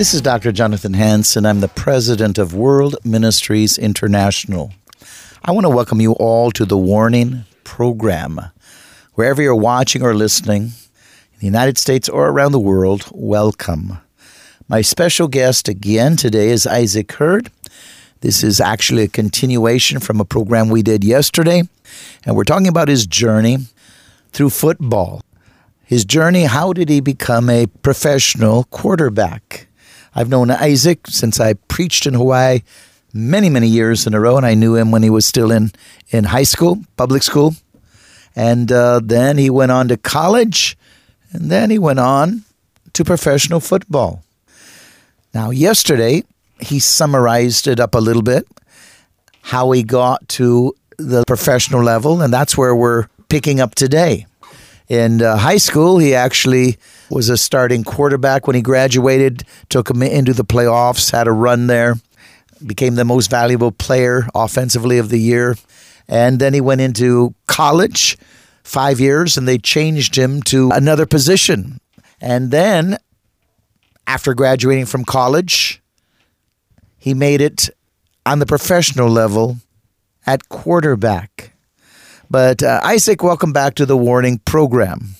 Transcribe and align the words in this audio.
This 0.00 0.14
is 0.14 0.22
Dr. 0.22 0.50
Jonathan 0.50 0.94
Hansen. 0.94 1.44
I'm 1.44 1.60
the 1.60 1.68
president 1.68 2.38
of 2.38 2.54
World 2.54 2.96
Ministries 3.04 3.76
International. 3.76 4.72
I 5.44 5.52
want 5.52 5.66
to 5.66 5.68
welcome 5.68 6.00
you 6.00 6.12
all 6.12 6.50
to 6.52 6.64
the 6.64 6.78
Warning 6.78 7.44
Program. 7.64 8.40
Wherever 9.12 9.42
you're 9.42 9.54
watching 9.54 10.02
or 10.02 10.14
listening, 10.14 10.62
in 10.62 11.38
the 11.40 11.44
United 11.44 11.76
States 11.76 12.08
or 12.08 12.30
around 12.30 12.52
the 12.52 12.58
world, 12.58 13.08
welcome. 13.12 13.98
My 14.68 14.80
special 14.80 15.28
guest 15.28 15.68
again 15.68 16.16
today 16.16 16.48
is 16.48 16.66
Isaac 16.66 17.12
Hurd. 17.12 17.50
This 18.22 18.42
is 18.42 18.58
actually 18.58 19.02
a 19.02 19.08
continuation 19.08 20.00
from 20.00 20.18
a 20.18 20.24
program 20.24 20.70
we 20.70 20.80
did 20.80 21.04
yesterday, 21.04 21.64
and 22.24 22.34
we're 22.34 22.44
talking 22.44 22.68
about 22.68 22.88
his 22.88 23.06
journey 23.06 23.58
through 24.32 24.48
football. 24.48 25.20
His 25.84 26.06
journey, 26.06 26.44
how 26.44 26.72
did 26.72 26.88
he 26.88 27.00
become 27.00 27.50
a 27.50 27.66
professional 27.66 28.64
quarterback? 28.64 29.66
I've 30.14 30.28
known 30.28 30.50
Isaac 30.50 31.06
since 31.06 31.38
I 31.40 31.54
preached 31.54 32.06
in 32.06 32.14
Hawaii 32.14 32.62
many, 33.12 33.48
many 33.48 33.68
years 33.68 34.06
in 34.06 34.14
a 34.14 34.20
row, 34.20 34.36
and 34.36 34.46
I 34.46 34.54
knew 34.54 34.76
him 34.76 34.90
when 34.90 35.02
he 35.02 35.10
was 35.10 35.26
still 35.26 35.50
in, 35.50 35.72
in 36.10 36.24
high 36.24 36.44
school, 36.44 36.82
public 36.96 37.22
school. 37.22 37.54
And 38.36 38.70
uh, 38.70 39.00
then 39.02 39.38
he 39.38 39.50
went 39.50 39.72
on 39.72 39.88
to 39.88 39.96
college 39.96 40.76
and 41.32 41.50
then 41.50 41.70
he 41.70 41.78
went 41.78 41.98
on 41.98 42.44
to 42.92 43.04
professional 43.04 43.60
football. 43.60 44.22
Now, 45.32 45.50
yesterday, 45.50 46.24
he 46.60 46.80
summarized 46.80 47.66
it 47.66 47.78
up 47.78 47.94
a 47.94 47.98
little 47.98 48.22
bit, 48.22 48.46
how 49.42 49.70
he 49.70 49.82
got 49.82 50.28
to 50.30 50.74
the 50.98 51.24
professional 51.26 51.82
level, 51.82 52.20
and 52.20 52.32
that's 52.32 52.58
where 52.58 52.74
we're 52.74 53.06
picking 53.28 53.60
up 53.60 53.74
today. 53.74 54.26
In 54.90 55.22
uh, 55.22 55.36
high 55.36 55.58
school, 55.58 55.98
he 55.98 56.16
actually 56.16 56.76
was 57.10 57.28
a 57.28 57.36
starting 57.36 57.84
quarterback 57.84 58.48
when 58.48 58.56
he 58.56 58.62
graduated, 58.62 59.44
took 59.68 59.88
him 59.88 60.02
into 60.02 60.34
the 60.34 60.44
playoffs, 60.44 61.12
had 61.12 61.28
a 61.28 61.32
run 61.32 61.68
there, 61.68 61.94
became 62.66 62.96
the 62.96 63.04
most 63.04 63.30
valuable 63.30 63.70
player 63.70 64.26
offensively 64.34 64.98
of 64.98 65.08
the 65.08 65.20
year. 65.20 65.56
And 66.08 66.40
then 66.40 66.54
he 66.54 66.60
went 66.60 66.80
into 66.80 67.36
college, 67.46 68.18
five 68.64 68.98
years 68.98 69.36
and 69.36 69.46
they 69.46 69.58
changed 69.58 70.16
him 70.16 70.42
to 70.42 70.70
another 70.72 71.06
position. 71.06 71.78
And 72.20 72.50
then, 72.50 72.98
after 74.08 74.34
graduating 74.34 74.86
from 74.86 75.04
college, 75.04 75.80
he 76.98 77.14
made 77.14 77.40
it 77.40 77.70
on 78.26 78.40
the 78.40 78.46
professional 78.46 79.08
level 79.08 79.58
at 80.26 80.48
quarterback. 80.48 81.49
But 82.30 82.62
uh, 82.62 82.80
Isaac, 82.84 83.24
welcome 83.24 83.52
back 83.52 83.74
to 83.74 83.86
the 83.86 83.96
Warning 83.96 84.38
Program. 84.44 85.16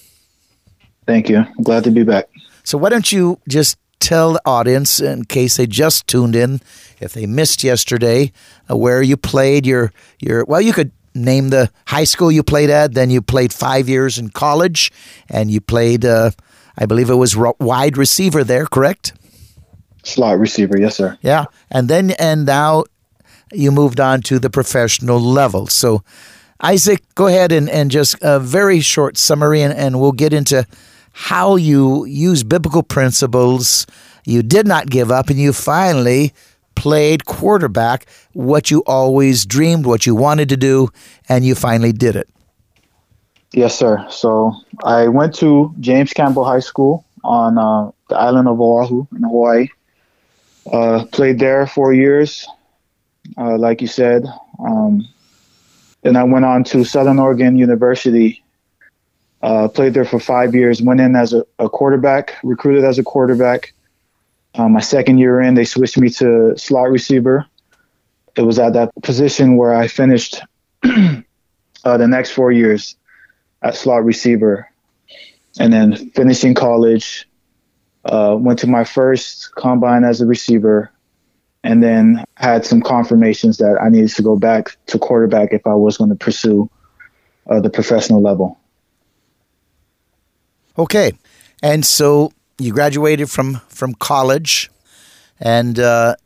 Thank 1.06 1.28
you. 1.28 1.38
I'm 1.38 1.64
glad 1.64 1.82
to 1.84 1.90
be 1.90 2.04
back. 2.04 2.28
So, 2.62 2.78
why 2.78 2.88
don't 2.88 3.10
you 3.10 3.40
just 3.48 3.78
tell 3.98 4.34
the 4.34 4.42
audience, 4.46 5.00
in 5.00 5.24
case 5.24 5.56
they 5.56 5.66
just 5.66 6.06
tuned 6.06 6.36
in, 6.36 6.60
if 7.00 7.12
they 7.12 7.26
missed 7.26 7.64
yesterday, 7.64 8.30
uh, 8.70 8.76
where 8.76 9.02
you 9.02 9.16
played 9.16 9.66
your 9.66 9.92
your 10.20 10.44
well, 10.44 10.60
you 10.60 10.72
could 10.72 10.92
name 11.12 11.48
the 11.48 11.68
high 11.88 12.04
school 12.04 12.30
you 12.30 12.44
played 12.44 12.70
at. 12.70 12.94
Then 12.94 13.10
you 13.10 13.20
played 13.20 13.52
five 13.52 13.88
years 13.88 14.16
in 14.16 14.28
college, 14.30 14.92
and 15.28 15.50
you 15.50 15.60
played, 15.60 16.04
uh, 16.04 16.30
I 16.78 16.86
believe 16.86 17.10
it 17.10 17.16
was 17.16 17.36
wide 17.36 17.98
receiver 17.98 18.44
there, 18.44 18.66
correct? 18.66 19.14
Slot 20.04 20.38
receiver, 20.38 20.78
yes, 20.78 20.94
sir. 20.94 21.18
Yeah, 21.22 21.46
and 21.72 21.88
then 21.88 22.12
and 22.12 22.46
now 22.46 22.84
you 23.52 23.72
moved 23.72 23.98
on 23.98 24.22
to 24.22 24.38
the 24.38 24.48
professional 24.48 25.20
level. 25.20 25.66
So, 25.66 26.04
Isaac, 26.62 27.02
go 27.14 27.26
ahead 27.26 27.52
and, 27.52 27.68
and 27.68 27.90
just 27.90 28.16
a 28.20 28.38
very 28.38 28.80
short 28.80 29.16
summary, 29.16 29.62
and, 29.62 29.72
and 29.72 30.00
we'll 30.00 30.12
get 30.12 30.32
into 30.32 30.66
how 31.12 31.56
you 31.56 32.04
use 32.04 32.42
biblical 32.42 32.82
principles. 32.82 33.86
You 34.24 34.42
did 34.42 34.66
not 34.66 34.90
give 34.90 35.10
up, 35.10 35.30
and 35.30 35.38
you 35.38 35.52
finally 35.52 36.32
played 36.74 37.24
quarterback, 37.24 38.06
what 38.32 38.70
you 38.70 38.82
always 38.86 39.44
dreamed, 39.44 39.86
what 39.86 40.06
you 40.06 40.14
wanted 40.14 40.48
to 40.50 40.56
do, 40.56 40.88
and 41.28 41.44
you 41.44 41.54
finally 41.54 41.92
did 41.92 42.16
it. 42.16 42.28
Yes, 43.52 43.76
sir. 43.76 44.06
So 44.10 44.54
I 44.84 45.08
went 45.08 45.34
to 45.36 45.74
James 45.80 46.12
Campbell 46.12 46.44
High 46.44 46.60
School 46.60 47.04
on 47.24 47.58
uh, 47.58 47.90
the 48.08 48.16
island 48.16 48.48
of 48.48 48.60
Oahu 48.60 49.06
in 49.14 49.22
Hawaii. 49.22 49.68
Uh, 50.70 51.04
played 51.10 51.38
there 51.38 51.66
four 51.66 51.92
years, 51.92 52.46
uh, 53.36 53.56
like 53.58 53.80
you 53.80 53.88
said. 53.88 54.24
Um, 54.58 55.06
then 56.02 56.16
I 56.16 56.24
went 56.24 56.44
on 56.44 56.64
to 56.64 56.84
Southern 56.84 57.18
Oregon 57.18 57.56
University. 57.56 58.42
Uh, 59.42 59.68
played 59.68 59.94
there 59.94 60.04
for 60.04 60.20
five 60.20 60.54
years. 60.54 60.82
Went 60.82 61.00
in 61.00 61.16
as 61.16 61.32
a, 61.32 61.44
a 61.58 61.68
quarterback, 61.68 62.36
recruited 62.42 62.84
as 62.84 62.98
a 62.98 63.02
quarterback. 63.02 63.72
Um, 64.54 64.72
my 64.72 64.80
second 64.80 65.18
year 65.18 65.40
in, 65.40 65.54
they 65.54 65.64
switched 65.64 65.98
me 65.98 66.10
to 66.10 66.56
slot 66.58 66.90
receiver. 66.90 67.46
It 68.36 68.42
was 68.42 68.58
at 68.58 68.74
that 68.74 68.90
position 69.02 69.56
where 69.56 69.74
I 69.74 69.88
finished 69.88 70.40
uh, 70.82 71.22
the 71.84 72.08
next 72.08 72.30
four 72.30 72.52
years 72.52 72.96
at 73.62 73.74
slot 73.74 74.04
receiver. 74.04 74.68
And 75.58 75.72
then 75.72 76.10
finishing 76.10 76.54
college, 76.54 77.28
uh, 78.04 78.36
went 78.38 78.58
to 78.60 78.66
my 78.66 78.84
first 78.84 79.54
combine 79.54 80.04
as 80.04 80.20
a 80.20 80.26
receiver, 80.26 80.90
and 81.62 81.82
then 81.82 82.24
had 82.36 82.64
some 82.64 82.80
confirmations 82.80 83.58
that 83.58 83.78
I 83.80 83.88
needed 83.88 84.10
to 84.10 84.22
go 84.22 84.36
back 84.36 84.76
to 84.86 84.98
quarterback 84.98 85.52
if 85.52 85.66
I 85.66 85.74
was 85.74 85.96
going 85.96 86.10
to 86.10 86.16
pursue 86.16 86.70
uh, 87.48 87.60
the 87.60 87.70
professional 87.70 88.22
level. 88.22 88.58
Okay. 90.78 91.12
And 91.62 91.84
so 91.84 92.32
you 92.58 92.72
graduated 92.72 93.30
from 93.30 93.60
from 93.68 93.94
college, 93.94 94.70
and 95.38 95.78
uh, 95.78 96.16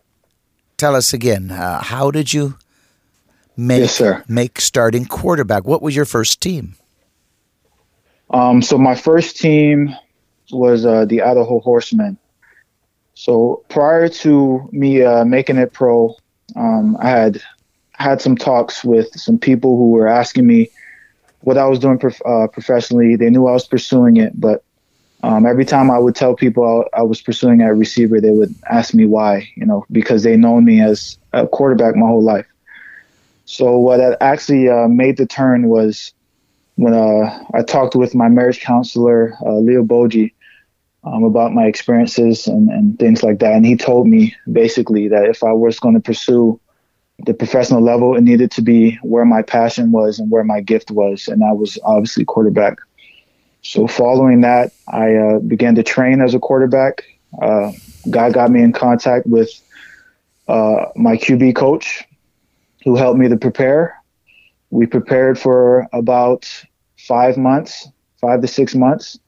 tell 0.76 0.94
us 0.94 1.12
again, 1.12 1.50
uh, 1.50 1.82
how 1.82 2.10
did 2.10 2.32
you 2.32 2.56
make 3.56 3.80
yes, 3.80 4.28
make 4.28 4.60
starting 4.60 5.06
quarterback? 5.06 5.64
What 5.64 5.82
was 5.82 5.96
your 5.96 6.04
first 6.04 6.40
team? 6.40 6.76
Um, 8.30 8.62
so 8.62 8.78
my 8.78 8.94
first 8.94 9.38
team 9.38 9.94
was 10.50 10.84
uh, 10.84 11.04
the 11.04 11.22
Idaho 11.22 11.60
Horsemen. 11.60 12.18
So 13.14 13.64
prior 13.68 14.08
to 14.08 14.68
me 14.72 15.02
uh, 15.02 15.24
making 15.24 15.56
it 15.56 15.72
pro, 15.72 16.14
um, 16.56 16.96
I 17.00 17.08
had 17.10 17.42
had 17.94 18.20
some 18.20 18.36
talks 18.36 18.84
with 18.84 19.08
some 19.14 19.38
people 19.38 19.76
who 19.76 19.90
were 19.90 20.08
asking 20.08 20.46
me 20.46 20.70
what 21.40 21.56
I 21.58 21.66
was 21.66 21.78
doing 21.78 21.98
prof- 21.98 22.22
uh, 22.26 22.48
professionally. 22.48 23.16
They 23.16 23.30
knew 23.30 23.46
I 23.46 23.52
was 23.52 23.66
pursuing 23.66 24.16
it, 24.16 24.38
but 24.38 24.62
um, 25.22 25.46
every 25.46 25.64
time 25.64 25.90
I 25.90 25.98
would 25.98 26.14
tell 26.14 26.34
people 26.34 26.86
I, 26.94 26.98
I, 27.00 27.02
was 27.02 27.20
pursuing 27.22 27.60
a 27.62 27.74
receiver, 27.74 28.20
they 28.20 28.30
would 28.30 28.54
ask 28.70 28.94
me 28.94 29.06
why, 29.06 29.48
you 29.56 29.66
know, 29.66 29.84
because 29.90 30.22
they 30.22 30.36
know 30.36 30.60
me 30.60 30.80
as 30.80 31.18
a 31.32 31.46
quarterback 31.46 31.96
my 31.96 32.06
whole 32.06 32.22
life. 32.22 32.46
So 33.44 33.78
what 33.78 34.00
actually 34.20 34.68
uh, 34.68 34.88
made 34.88 35.16
the 35.16 35.26
turn 35.26 35.68
was 35.68 36.12
when 36.76 36.94
uh, 36.94 37.44
I 37.54 37.62
talked 37.62 37.94
with 37.94 38.14
my 38.14 38.28
marriage 38.28 38.60
counselor, 38.60 39.34
uh, 39.44 39.56
Leo 39.58 39.82
Boji, 39.82 40.32
um, 41.04 41.24
about 41.24 41.52
my 41.52 41.66
experiences 41.66 42.46
and, 42.46 42.68
and 42.70 42.98
things 42.98 43.22
like 43.22 43.38
that. 43.40 43.52
And 43.52 43.66
he 43.66 43.76
told 43.76 44.06
me 44.06 44.34
basically 44.50 45.08
that 45.08 45.26
if 45.26 45.42
I 45.44 45.52
was 45.52 45.78
going 45.78 45.94
to 45.94 46.00
pursue 46.00 46.60
the 47.26 47.34
professional 47.34 47.82
level, 47.82 48.16
it 48.16 48.22
needed 48.22 48.50
to 48.52 48.62
be 48.62 48.98
where 49.02 49.24
my 49.24 49.42
passion 49.42 49.92
was 49.92 50.18
and 50.18 50.30
where 50.30 50.44
my 50.44 50.60
gift 50.60 50.90
was, 50.90 51.28
and 51.28 51.42
that 51.42 51.56
was 51.56 51.78
obviously 51.84 52.24
quarterback. 52.24 52.78
So 53.62 53.86
following 53.86 54.40
that, 54.42 54.72
I 54.88 55.14
uh, 55.14 55.38
began 55.38 55.74
to 55.76 55.82
train 55.82 56.20
as 56.20 56.34
a 56.34 56.38
quarterback. 56.38 57.02
Uh, 57.40 57.72
God 58.10 58.34
got 58.34 58.50
me 58.50 58.62
in 58.62 58.72
contact 58.72 59.26
with 59.26 59.50
uh, 60.48 60.86
my 60.96 61.16
QB 61.16 61.56
coach, 61.56 62.04
who 62.84 62.96
helped 62.96 63.18
me 63.18 63.28
to 63.28 63.36
prepare. 63.36 63.96
We 64.70 64.86
prepared 64.86 65.38
for 65.38 65.88
about 65.92 66.46
five 66.98 67.38
months, 67.38 67.88
five 68.20 68.42
to 68.42 68.48
six 68.48 68.74
months. 68.74 69.18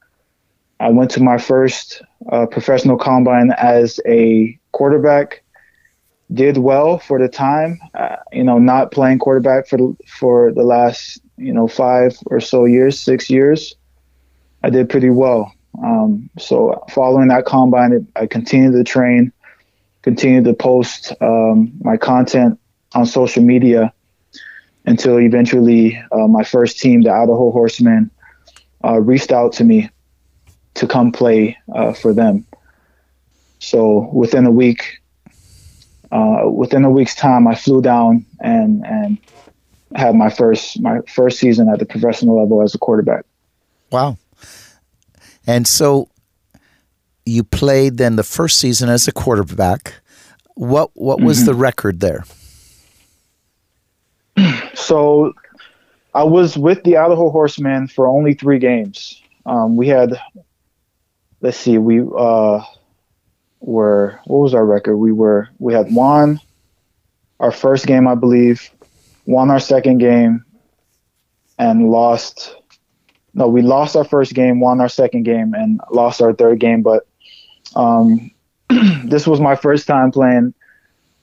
I 0.79 0.89
went 0.89 1.11
to 1.11 1.23
my 1.23 1.37
first 1.37 2.01
uh, 2.31 2.45
professional 2.45 2.97
combine 2.97 3.51
as 3.51 3.99
a 4.05 4.59
quarterback. 4.71 5.43
Did 6.31 6.57
well 6.57 6.99
for 6.99 7.19
the 7.19 7.29
time, 7.29 7.79
uh, 7.93 8.17
you 8.33 8.43
know, 8.43 8.57
not 8.57 8.91
playing 8.91 9.19
quarterback 9.19 9.65
for 9.65 9.77
the, 9.77 9.95
for 10.07 10.51
the 10.51 10.63
last 10.63 11.21
you 11.37 11.53
know 11.53 11.67
five 11.67 12.17
or 12.25 12.41
so 12.41 12.65
years, 12.65 12.99
six 12.99 13.29
years. 13.29 13.75
I 14.61 14.69
did 14.69 14.89
pretty 14.89 15.09
well. 15.09 15.53
Um, 15.81 16.29
so 16.37 16.83
following 16.89 17.29
that 17.29 17.45
combine, 17.45 18.07
I 18.15 18.25
continued 18.25 18.73
to 18.73 18.83
train, 18.83 19.31
continued 20.01 20.45
to 20.45 20.53
post 20.53 21.13
um, 21.21 21.71
my 21.79 21.95
content 21.95 22.59
on 22.93 23.05
social 23.05 23.43
media 23.43 23.93
until 24.85 25.19
eventually 25.19 26.01
uh, 26.11 26.27
my 26.27 26.43
first 26.43 26.79
team, 26.79 27.01
the 27.01 27.11
Idaho 27.11 27.51
Horsemen, 27.51 28.09
uh, 28.83 28.99
reached 28.99 29.31
out 29.31 29.53
to 29.53 29.63
me 29.63 29.89
to 30.77 30.87
come 30.87 31.11
play 31.11 31.57
uh, 31.73 31.93
for 31.93 32.13
them. 32.13 32.45
So 33.59 34.09
within 34.13 34.45
a 34.45 34.51
week, 34.51 35.01
uh, 36.11 36.43
within 36.49 36.85
a 36.85 36.89
week's 36.89 37.15
time, 37.15 37.47
I 37.47 37.55
flew 37.55 37.81
down 37.81 38.25
and 38.39 38.85
and 38.85 39.17
had 39.95 40.15
my 40.15 40.29
first 40.29 40.79
my 40.79 40.99
first 41.07 41.39
season 41.39 41.69
at 41.69 41.79
the 41.79 41.85
professional 41.85 42.39
level 42.41 42.61
as 42.61 42.75
a 42.75 42.77
quarterback. 42.77 43.25
Wow! 43.91 44.17
And 45.45 45.67
so 45.67 46.09
you 47.25 47.43
played 47.43 47.97
then 47.97 48.15
the 48.15 48.23
first 48.23 48.59
season 48.59 48.89
as 48.89 49.07
a 49.07 49.11
quarterback. 49.11 49.95
What 50.55 50.91
what 50.93 51.21
was 51.21 51.39
mm-hmm. 51.39 51.47
the 51.47 51.55
record 51.55 51.99
there? 51.99 52.23
So 54.75 55.33
I 56.13 56.23
was 56.23 56.57
with 56.57 56.83
the 56.83 56.97
Idaho 56.97 57.29
Horsemen 57.29 57.87
for 57.87 58.07
only 58.07 58.33
three 58.33 58.57
games. 58.57 59.21
Um, 59.45 59.75
we 59.75 59.87
had, 59.87 60.19
let's 61.41 61.57
see, 61.57 61.77
we 61.77 62.01
uh, 62.01 62.63
were 63.59 64.19
what 64.25 64.39
was 64.39 64.53
our 64.53 64.65
record? 64.65 64.97
We 64.97 65.11
were 65.11 65.49
we 65.59 65.73
had 65.73 65.91
won 65.91 66.39
our 67.39 67.51
first 67.51 67.85
game, 67.85 68.07
I 68.07 68.15
believe, 68.15 68.69
won 69.25 69.51
our 69.51 69.59
second 69.59 69.99
game, 69.99 70.43
and 71.57 71.89
lost. 71.89 72.55
No, 73.33 73.47
we 73.47 73.61
lost 73.61 73.95
our 73.95 74.03
first 74.03 74.33
game, 74.33 74.59
won 74.59 74.81
our 74.81 74.89
second 74.89 75.23
game, 75.23 75.53
and 75.53 75.79
lost 75.91 76.21
our 76.21 76.33
third 76.33 76.59
game. 76.59 76.81
But 76.81 77.07
um, 77.75 78.31
this 79.05 79.27
was 79.27 79.39
my 79.39 79.55
first 79.55 79.85
time 79.85 80.11
playing, 80.11 80.55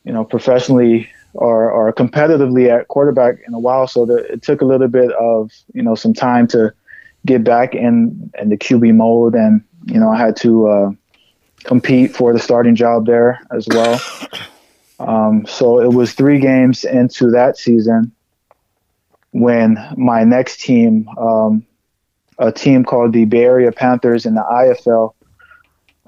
you 0.04 0.12
know, 0.12 0.24
professionally 0.24 1.08
or, 1.34 1.70
or 1.70 1.92
competitively 1.92 2.70
at 2.70 2.86
quarterback 2.88 3.36
in 3.46 3.54
a 3.54 3.58
while. 3.58 3.88
So 3.88 4.08
it 4.08 4.42
took 4.42 4.62
a 4.62 4.64
little 4.64 4.88
bit 4.88 5.10
of 5.12 5.50
you 5.72 5.82
know 5.82 5.94
some 5.94 6.14
time 6.14 6.46
to 6.48 6.72
get 7.26 7.42
back 7.44 7.74
in 7.74 8.30
in 8.40 8.48
the 8.48 8.56
QB 8.56 8.94
mode, 8.94 9.34
and 9.34 9.62
you 9.86 9.98
know 9.98 10.10
I 10.10 10.18
had 10.18 10.36
to 10.38 10.68
uh, 10.68 10.90
compete 11.64 12.14
for 12.14 12.32
the 12.32 12.38
starting 12.38 12.74
job 12.74 13.06
there 13.06 13.40
as 13.50 13.66
well. 13.68 14.00
Um, 15.00 15.44
so 15.46 15.80
it 15.80 15.92
was 15.92 16.12
three 16.12 16.38
games 16.38 16.84
into 16.84 17.30
that 17.32 17.58
season 17.58 18.12
when 19.34 19.76
my 19.96 20.22
next 20.22 20.60
team, 20.60 21.08
um, 21.18 21.66
a 22.38 22.52
team 22.52 22.84
called 22.84 23.12
the 23.12 23.24
Bay 23.24 23.44
Area 23.44 23.72
Panthers 23.72 24.26
in 24.26 24.34
the 24.34 24.42
IFL, 24.42 25.12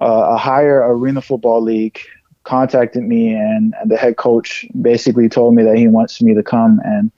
uh, 0.01 0.35
a 0.35 0.37
higher 0.37 0.81
arena 0.93 1.21
football 1.21 1.61
league, 1.61 1.99
contacted 2.45 3.03
me, 3.03 3.35
and, 3.35 3.75
and, 3.81 3.91
the 3.91 3.97
head 3.97 4.17
coach 4.17 4.65
basically 4.81 5.29
told 5.29 5.57
me 5.57 5.65
that 5.65 5.77
he 5.77 5.89
wants 5.89 6.23
me 6.23 6.35
to 6.35 6.43
come 6.43 6.81
and 6.85 7.11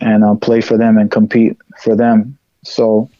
and 0.00 0.24
um, 0.24 0.38
play 0.38 0.62
for 0.62 0.78
them 0.78 0.96
and 0.96 1.10
compete 1.10 1.56
for 1.82 1.94
them. 1.94 2.38
So 2.64 3.10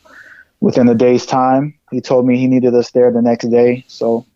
within 0.61 0.89
a 0.89 0.95
day's 0.95 1.27
time, 1.27 1.75
he 1.93 2.01
told 2.01 2.27
me 2.27 2.39
he 2.39 2.49
needed 2.49 2.75
us 2.75 2.91
there 2.91 3.13
the 3.13 3.23
next 3.23 3.49
day. 3.51 3.85
So 3.87 4.27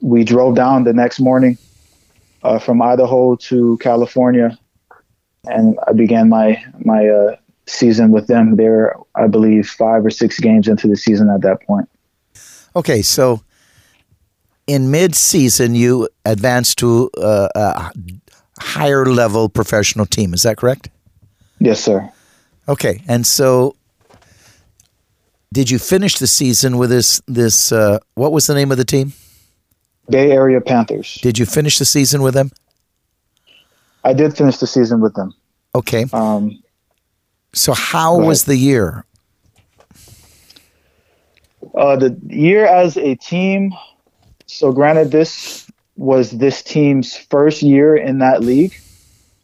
we 0.00 0.24
drove 0.24 0.54
down 0.54 0.84
the 0.84 0.92
next 0.92 1.20
morning 1.20 1.58
uh, 2.42 2.58
from 2.58 2.82
Idaho 2.82 3.36
to 3.36 3.78
California, 3.78 4.58
and 5.44 5.78
I 5.86 5.92
began 5.92 6.28
my 6.28 6.62
my 6.80 7.08
uh, 7.08 7.36
season 7.66 8.10
with 8.10 8.26
them. 8.26 8.56
There, 8.56 8.96
I 9.14 9.26
believe, 9.28 9.68
five 9.68 10.04
or 10.04 10.10
six 10.10 10.40
games 10.40 10.66
into 10.68 10.88
the 10.88 10.96
season 10.96 11.30
at 11.30 11.42
that 11.42 11.62
point. 11.62 11.88
Okay, 12.74 13.02
so 13.02 13.42
in 14.66 14.90
mid-season 14.90 15.74
you 15.74 16.08
advanced 16.24 16.78
to 16.78 17.10
uh, 17.18 17.48
a 17.54 17.92
higher 18.58 19.04
level 19.06 19.48
professional 19.48 20.06
team. 20.06 20.34
Is 20.34 20.42
that 20.42 20.56
correct? 20.56 20.88
Yes, 21.60 21.84
sir. 21.84 22.10
Okay, 22.68 23.02
and 23.06 23.26
so 23.26 23.76
did 25.54 25.70
you 25.70 25.78
finish 25.78 26.18
the 26.18 26.26
season 26.26 26.76
with 26.76 26.90
this? 26.90 27.22
This 27.26 27.72
uh, 27.72 27.98
what 28.14 28.32
was 28.32 28.46
the 28.46 28.54
name 28.54 28.70
of 28.70 28.78
the 28.78 28.84
team? 28.84 29.12
Bay 30.10 30.32
Area 30.32 30.60
Panthers. 30.60 31.18
Did 31.22 31.38
you 31.38 31.46
finish 31.46 31.78
the 31.78 31.84
season 31.86 32.20
with 32.20 32.34
them? 32.34 32.50
I 34.04 34.12
did 34.12 34.36
finish 34.36 34.58
the 34.58 34.66
season 34.66 35.00
with 35.00 35.14
them. 35.14 35.34
Okay. 35.74 36.04
Um, 36.12 36.62
so 37.54 37.72
how 37.72 38.20
was 38.20 38.44
the 38.44 38.56
year? 38.56 39.06
Uh, 41.74 41.96
the 41.96 42.16
year 42.28 42.66
as 42.66 42.98
a 42.98 43.14
team 43.14 43.72
so, 44.46 44.72
granted, 44.72 45.10
this 45.10 45.66
was 45.96 46.30
this 46.30 46.62
team's 46.62 47.16
first 47.16 47.62
year 47.62 47.96
in 47.96 48.18
that 48.18 48.42
league. 48.42 48.74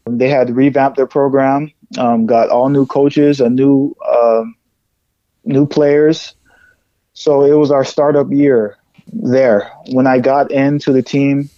They 0.06 0.29
had 0.29 0.55
revamped 0.55 0.97
their 0.97 1.06
program, 1.06 1.73
um, 1.99 2.27
got 2.27 2.49
all 2.49 2.69
new 2.69 2.87
coaches, 2.87 3.41
a 3.41 3.51
new 3.51 3.95
uh, 4.06 4.45
new 5.45 5.67
players. 5.67 6.35
So 7.13 7.45
it 7.45 7.55
was 7.55 7.71
our 7.71 7.85
startup 7.85 8.31
year 8.31 8.79
there. 9.13 9.71
When 9.93 10.07
I 10.07 10.19
got 10.19 10.51
into 10.51 10.93
the 10.93 11.03
team, 11.03 11.51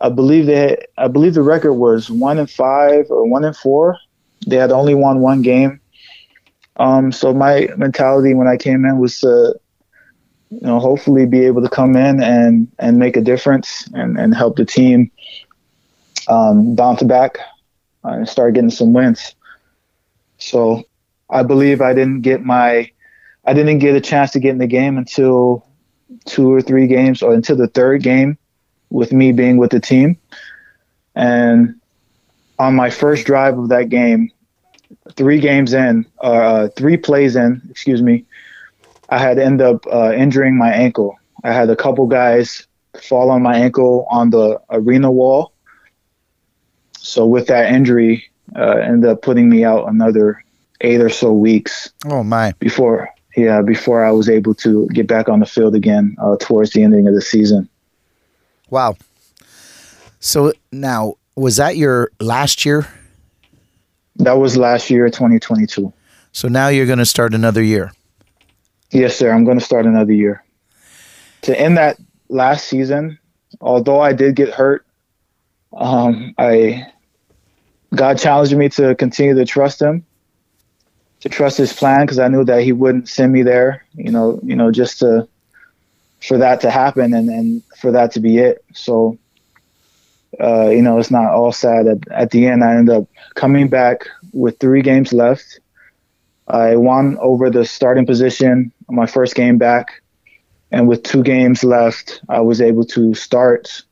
I 0.00 0.08
believe 0.08 0.46
they 0.46 0.84
I 0.98 1.08
believe 1.08 1.34
the 1.34 1.42
record 1.42 1.74
was 1.74 2.10
one 2.10 2.38
and 2.38 2.50
five 2.50 3.06
or 3.10 3.28
one 3.28 3.44
and 3.44 3.56
four. 3.56 3.98
They 4.46 4.56
had 4.56 4.72
only 4.72 4.94
won 4.94 5.20
one 5.20 5.42
game. 5.42 5.80
Um, 6.76 7.12
so 7.12 7.32
my 7.32 7.68
mentality 7.76 8.34
when 8.34 8.48
I 8.48 8.56
came 8.56 8.84
in 8.84 8.98
was 8.98 9.20
to 9.20 9.54
you 10.52 10.60
know, 10.60 10.78
hopefully 10.80 11.24
be 11.24 11.46
able 11.46 11.62
to 11.62 11.68
come 11.68 11.96
in 11.96 12.22
and, 12.22 12.68
and 12.78 12.98
make 12.98 13.16
a 13.16 13.22
difference 13.22 13.88
and, 13.94 14.18
and 14.18 14.34
help 14.34 14.56
the 14.56 14.66
team 14.66 15.10
um, 16.28 16.74
bounce 16.74 17.02
back 17.02 17.38
and 18.04 18.28
start 18.28 18.54
getting 18.54 18.70
some 18.70 18.92
wins. 18.92 19.34
So 20.36 20.84
I 21.32 21.42
believe 21.42 21.80
I 21.80 21.94
didn't 21.94 22.20
get 22.20 22.44
my, 22.44 22.90
I 23.44 23.54
didn't 23.54 23.78
get 23.78 23.96
a 23.96 24.00
chance 24.00 24.32
to 24.32 24.40
get 24.40 24.50
in 24.50 24.58
the 24.58 24.66
game 24.66 24.98
until 24.98 25.66
two 26.26 26.52
or 26.52 26.60
three 26.60 26.86
games 26.86 27.22
or 27.22 27.32
until 27.32 27.56
the 27.56 27.68
third 27.68 28.02
game 28.02 28.36
with 28.90 29.12
me 29.12 29.32
being 29.32 29.56
with 29.56 29.70
the 29.70 29.80
team. 29.80 30.18
And 31.14 31.80
on 32.58 32.76
my 32.76 32.90
first 32.90 33.26
drive 33.26 33.58
of 33.58 33.70
that 33.70 33.88
game, 33.88 34.30
three 35.12 35.40
games 35.40 35.72
in, 35.72 36.06
uh, 36.20 36.68
three 36.76 36.98
plays 36.98 37.34
in, 37.34 37.62
excuse 37.70 38.02
me, 38.02 38.24
I 39.08 39.18
had 39.18 39.38
end 39.38 39.60
up 39.60 39.86
uh, 39.86 40.12
injuring 40.12 40.56
my 40.56 40.70
ankle. 40.72 41.18
I 41.42 41.52
had 41.52 41.70
a 41.70 41.76
couple 41.76 42.06
guys 42.06 42.66
fall 43.00 43.30
on 43.30 43.42
my 43.42 43.56
ankle 43.56 44.06
on 44.10 44.30
the 44.30 44.60
arena 44.70 45.10
wall. 45.10 45.52
So 46.98 47.26
with 47.26 47.46
that 47.48 47.72
injury, 47.72 48.30
uh, 48.54 48.76
ended 48.76 49.10
up 49.10 49.22
putting 49.22 49.48
me 49.48 49.64
out 49.64 49.88
another 49.88 50.44
eight 50.82 51.00
or 51.00 51.08
so 51.08 51.32
weeks. 51.32 51.92
Oh 52.04 52.22
my! 52.22 52.52
Before 52.58 53.08
yeah, 53.36 53.62
before 53.62 54.04
I 54.04 54.10
was 54.10 54.28
able 54.28 54.54
to 54.56 54.86
get 54.88 55.06
back 55.06 55.28
on 55.28 55.40
the 55.40 55.46
field 55.46 55.74
again 55.74 56.16
uh, 56.20 56.36
towards 56.38 56.70
the 56.72 56.82
ending 56.82 57.08
of 57.08 57.14
the 57.14 57.22
season. 57.22 57.68
Wow. 58.68 58.96
So 60.20 60.52
now, 60.70 61.14
was 61.34 61.56
that 61.56 61.76
your 61.76 62.10
last 62.20 62.64
year? 62.64 62.86
That 64.16 64.34
was 64.34 64.56
last 64.56 64.90
year, 64.90 65.08
2022. 65.08 65.92
So 66.32 66.48
now 66.48 66.68
you're 66.68 66.86
going 66.86 66.98
to 66.98 67.06
start 67.06 67.34
another 67.34 67.62
year. 67.62 67.92
Yes, 68.90 69.16
sir. 69.16 69.32
I'm 69.32 69.44
going 69.44 69.58
to 69.58 69.64
start 69.64 69.86
another 69.86 70.12
year. 70.12 70.44
To 71.42 71.58
end 71.58 71.76
that 71.78 71.98
last 72.28 72.68
season, 72.68 73.18
although 73.60 74.00
I 74.00 74.12
did 74.12 74.36
get 74.36 74.50
hurt, 74.50 74.86
um, 75.72 76.34
I 76.38 76.86
God 77.94 78.18
challenged 78.18 78.56
me 78.56 78.68
to 78.70 78.94
continue 78.94 79.34
to 79.34 79.44
trust 79.44 79.80
Him, 79.80 80.04
to 81.22 81.28
trust 81.28 81.58
His 81.58 81.72
plan, 81.72 82.02
because 82.02 82.18
I 82.18 82.28
knew 82.28 82.44
that 82.44 82.62
He 82.62 82.72
wouldn't 82.72 83.08
send 83.08 83.32
me 83.32 83.42
there. 83.42 83.84
You 83.94 84.12
know, 84.12 84.40
you 84.42 84.56
know, 84.56 84.70
just 84.70 85.00
to 85.00 85.28
for 86.20 86.38
that 86.38 86.60
to 86.60 86.70
happen 86.70 87.14
and 87.14 87.28
and 87.28 87.62
for 87.78 87.90
that 87.92 88.12
to 88.12 88.20
be 88.20 88.38
it. 88.38 88.64
So 88.74 89.18
uh, 90.40 90.68
you 90.70 90.82
know, 90.82 90.98
it's 90.98 91.10
not 91.10 91.32
all 91.32 91.52
sad. 91.52 91.86
At, 91.86 91.98
at 92.10 92.30
the 92.30 92.46
end, 92.46 92.64
I 92.64 92.74
ended 92.74 92.94
up 92.94 93.06
coming 93.34 93.68
back 93.68 94.06
with 94.32 94.58
three 94.58 94.82
games 94.82 95.12
left. 95.12 95.60
I 96.48 96.76
won 96.76 97.18
over 97.20 97.50
the 97.50 97.64
starting 97.64 98.06
position 98.06 98.72
my 98.88 99.06
first 99.06 99.34
game 99.34 99.58
back, 99.58 100.02
and 100.70 100.88
with 100.88 101.02
two 101.02 101.22
games 101.22 101.64
left, 101.64 102.20
I 102.28 102.40
was 102.40 102.60
able 102.60 102.84
to 102.86 103.14
start. 103.14 103.82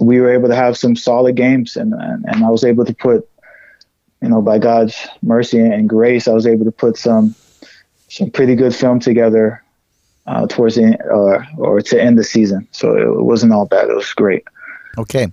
We 0.00 0.20
were 0.20 0.32
able 0.32 0.48
to 0.48 0.56
have 0.56 0.76
some 0.78 0.96
solid 0.96 1.36
games, 1.36 1.76
and 1.76 1.92
and, 1.94 2.24
and 2.26 2.44
I 2.44 2.50
was 2.50 2.64
able 2.64 2.84
to 2.84 2.94
put, 2.94 3.28
you 4.22 4.28
know, 4.28 4.40
by 4.40 4.58
God's 4.58 5.06
mercy 5.22 5.58
and 5.58 5.88
grace, 5.88 6.28
I 6.28 6.32
was 6.32 6.46
able 6.46 6.64
to 6.64 6.72
put 6.72 6.96
some 6.96 7.34
some 8.08 8.30
pretty 8.30 8.54
good 8.54 8.74
film 8.74 9.00
together 9.00 9.62
uh, 10.26 10.46
towards 10.46 10.76
the 10.76 10.96
uh, 11.02 11.44
or 11.58 11.80
to 11.80 12.00
end 12.00 12.18
the 12.18 12.24
season. 12.24 12.68
So 12.70 12.96
it 12.96 13.22
wasn't 13.22 13.52
all 13.52 13.66
bad. 13.66 13.88
It 13.88 13.96
was 13.96 14.12
great. 14.12 14.44
Okay, 14.98 15.32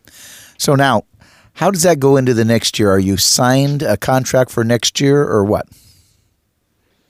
so 0.58 0.75
now, 0.75 1.03
how 1.53 1.69
does 1.69 1.84
that 1.84 2.00
go 2.00 2.17
into 2.17 2.34
the 2.34 2.46
next 2.46 2.79
year? 2.79 2.89
Are 2.91 3.00
you 3.00 3.17
signed 3.17 3.84
a 3.84 3.98
contract 3.98 4.51
for 4.51 4.63
next 4.63 5.00
year 5.01 5.22
or 5.22 5.43
what? 5.43 5.67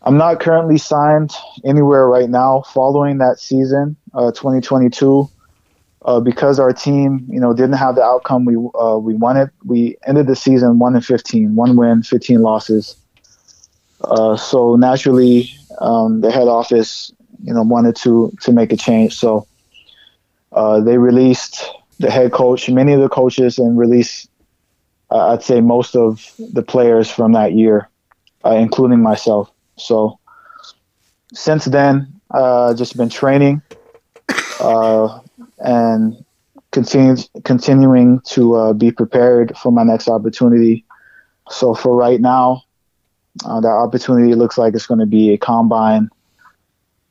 I'm 0.01 0.17
not 0.17 0.39
currently 0.39 0.77
signed 0.77 1.31
anywhere 1.65 2.07
right 2.07 2.29
now. 2.29 2.63
Following 2.73 3.19
that 3.19 3.39
season, 3.39 3.95
uh, 4.13 4.31
2022, 4.31 5.29
uh, 6.03 6.19
because 6.19 6.59
our 6.59 6.71
team, 6.71 7.25
you 7.29 7.39
know, 7.39 7.53
didn't 7.53 7.73
have 7.73 7.95
the 7.95 8.03
outcome 8.03 8.45
we 8.45 8.55
uh, 8.55 8.97
we 8.97 9.13
wanted. 9.15 9.49
We 9.65 9.97
ended 10.05 10.27
the 10.27 10.35
season 10.35 10.79
one 10.79 10.95
and 10.95 11.05
15, 11.05 11.55
one 11.55 11.75
win, 11.75 12.03
15 12.03 12.41
losses. 12.41 12.95
Uh, 14.01 14.37
so 14.37 14.75
naturally, 14.75 15.51
um, 15.79 16.21
the 16.21 16.31
head 16.31 16.47
office, 16.47 17.11
you 17.43 17.53
know, 17.53 17.63
wanted 17.63 17.95
to 17.97 18.31
to 18.41 18.51
make 18.51 18.71
a 18.71 18.77
change. 18.77 19.15
So 19.15 19.45
uh, 20.53 20.79
they 20.79 20.97
released 20.97 21.65
the 21.99 22.09
head 22.09 22.31
coach, 22.31 22.69
many 22.69 22.93
of 22.93 23.01
the 23.01 23.09
coaches, 23.09 23.59
and 23.59 23.77
released, 23.77 24.29
uh, 25.11 25.33
I'd 25.33 25.43
say, 25.43 25.59
most 25.59 25.97
of 25.97 26.33
the 26.39 26.63
players 26.63 27.11
from 27.11 27.33
that 27.33 27.53
year, 27.53 27.89
uh, 28.45 28.51
including 28.51 29.01
myself. 29.01 29.51
So 29.77 30.17
since 31.33 31.65
then, 31.65 32.21
uh, 32.31 32.73
just 32.73 32.95
been 32.95 33.09
training 33.09 33.61
uh, 34.59 35.19
and 35.59 36.23
continued, 36.71 37.27
continuing 37.43 38.21
to 38.21 38.55
uh, 38.55 38.73
be 38.73 38.91
prepared 38.91 39.57
for 39.57 39.71
my 39.71 39.83
next 39.83 40.07
opportunity. 40.07 40.85
So 41.49 41.73
for 41.73 41.95
right 41.95 42.19
now, 42.19 42.63
uh, 43.45 43.59
that 43.61 43.67
opportunity 43.67 44.35
looks 44.35 44.57
like 44.57 44.73
it's 44.73 44.87
going 44.87 44.99
to 44.99 45.05
be 45.05 45.33
a 45.33 45.37
combine, 45.37 46.09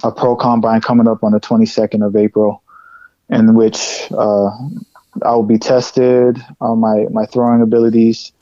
a 0.03 0.13
pro 0.13 0.37
combine 0.37 0.81
coming 0.81 1.09
up 1.09 1.25
on 1.25 1.33
the 1.33 1.41
22nd 1.41 2.07
of 2.07 2.17
April, 2.17 2.63
in 3.29 3.55
which 3.55 4.09
uh, 4.13 4.51
I 5.23 5.33
will 5.33 5.45
be 5.45 5.59
tested 5.59 6.39
on 6.61 6.79
my, 6.79 7.07
my 7.11 7.27
throwing 7.27 7.63
abilities 7.63 8.33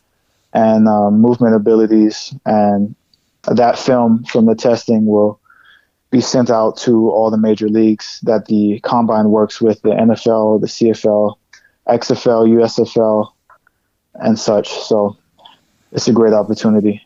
and 0.52 0.88
um, 0.88 1.20
movement 1.20 1.54
abilities. 1.54 2.34
And 2.44 2.94
that 3.50 3.78
film 3.78 4.24
from 4.24 4.46
the 4.46 4.54
testing 4.54 5.06
will 5.06 5.40
be 6.10 6.20
sent 6.20 6.50
out 6.50 6.76
to 6.78 7.10
all 7.10 7.30
the 7.30 7.38
major 7.38 7.68
leagues 7.68 8.20
that 8.22 8.46
the 8.46 8.80
combine 8.80 9.30
works 9.30 9.60
with 9.60 9.82
the 9.82 9.90
NFL, 9.90 10.60
the 10.60 10.66
CFL, 10.66 11.34
XFL, 11.88 12.48
USFL, 12.48 13.32
and 14.14 14.38
such. 14.38 14.68
So 14.68 15.16
it's 15.92 16.08
a 16.08 16.12
great 16.12 16.32
opportunity. 16.32 17.02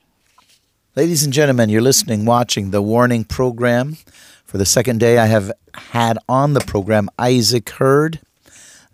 Ladies 0.97 1.23
and 1.23 1.33
gentlemen, 1.33 1.69
you're 1.69 1.80
listening, 1.80 2.25
watching 2.25 2.73
the 2.73 2.83
Warning 2.83 3.25
Program. 3.25 3.97
For 4.45 4.59
the 4.59 4.66
second 4.66 4.99
day, 4.99 5.19
I 5.19 5.26
have 5.26 5.52
had 5.75 6.19
on 6.28 6.54
the 6.54 6.61
program 6.61 7.09
Isaac 7.19 7.71
Hurd, 7.71 8.21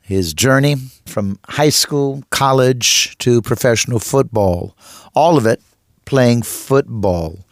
his 0.03 0.35
journey 0.35 0.77
from 1.07 1.39
high 1.49 1.71
school, 1.71 2.23
college 2.31 3.17
to 3.19 3.41
professional 3.41 3.99
football, 3.99 4.77
all 5.15 5.39
of 5.39 5.47
it 5.47 5.63
playing 6.05 6.43
football, 6.43 7.46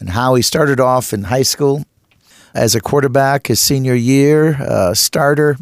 and 0.00 0.10
how 0.10 0.34
he 0.34 0.42
started 0.42 0.80
off 0.80 1.12
in 1.12 1.24
high 1.24 1.42
school 1.42 1.84
as 2.54 2.74
a 2.74 2.80
quarterback 2.80 3.46
his 3.46 3.60
senior 3.60 3.94
year, 3.94 4.60
uh, 4.60 4.94
starter, 4.94 5.56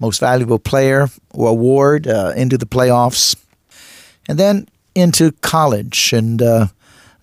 most 0.00 0.18
valuable 0.18 0.58
player 0.58 1.08
award 1.34 2.08
uh, 2.08 2.32
into 2.36 2.58
the 2.58 2.66
playoffs, 2.66 3.36
and 4.28 4.38
then 4.38 4.66
into 4.94 5.30
college 5.40 6.12
and 6.12 6.42
uh, 6.42 6.66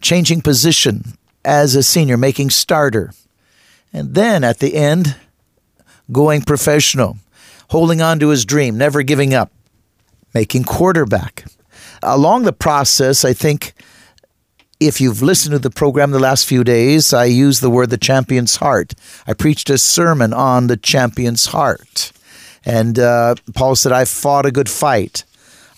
changing 0.02 0.42
position 0.42 1.04
as 1.44 1.76
a 1.76 1.84
senior, 1.84 2.16
making 2.16 2.50
starter. 2.50 3.12
And 3.92 4.14
then 4.16 4.44
at 4.44 4.60
the 4.60 4.76
end, 4.76 5.16
going 6.12 6.42
professional, 6.42 7.18
holding 7.70 8.02
on 8.02 8.20
to 8.20 8.30
his 8.30 8.46
dream, 8.46 8.78
never 8.78 9.04
giving 9.04 9.34
up, 9.34 9.52
making 10.34 10.64
quarterback. 10.64 11.46
Along 12.02 12.44
the 12.44 12.54
process, 12.54 13.26
I 13.26 13.34
think 13.34 13.74
if 14.80 15.02
you've 15.02 15.22
listened 15.22 15.52
to 15.52 15.60
the 15.60 15.70
program 15.70 16.12
the 16.12 16.20
last 16.20 16.46
few 16.46 16.64
days, 16.64 17.14
I 17.14 17.26
used 17.26 17.62
the 17.62 17.70
word 17.70 17.90
the 17.90 17.98
champion's 17.98 18.58
heart. 18.58 18.94
I 19.28 19.34
preached 19.34 19.70
a 19.70 19.78
sermon 19.78 20.34
on 20.34 20.68
the 20.68 20.78
champion's 20.78 21.48
heart. 21.48 22.14
And 22.66 22.98
uh, 22.98 23.36
Paul 23.54 23.76
said, 23.76 23.92
I've 23.92 24.10
fought 24.10 24.46
a 24.46 24.52
good 24.52 24.70
fight. 24.70 25.26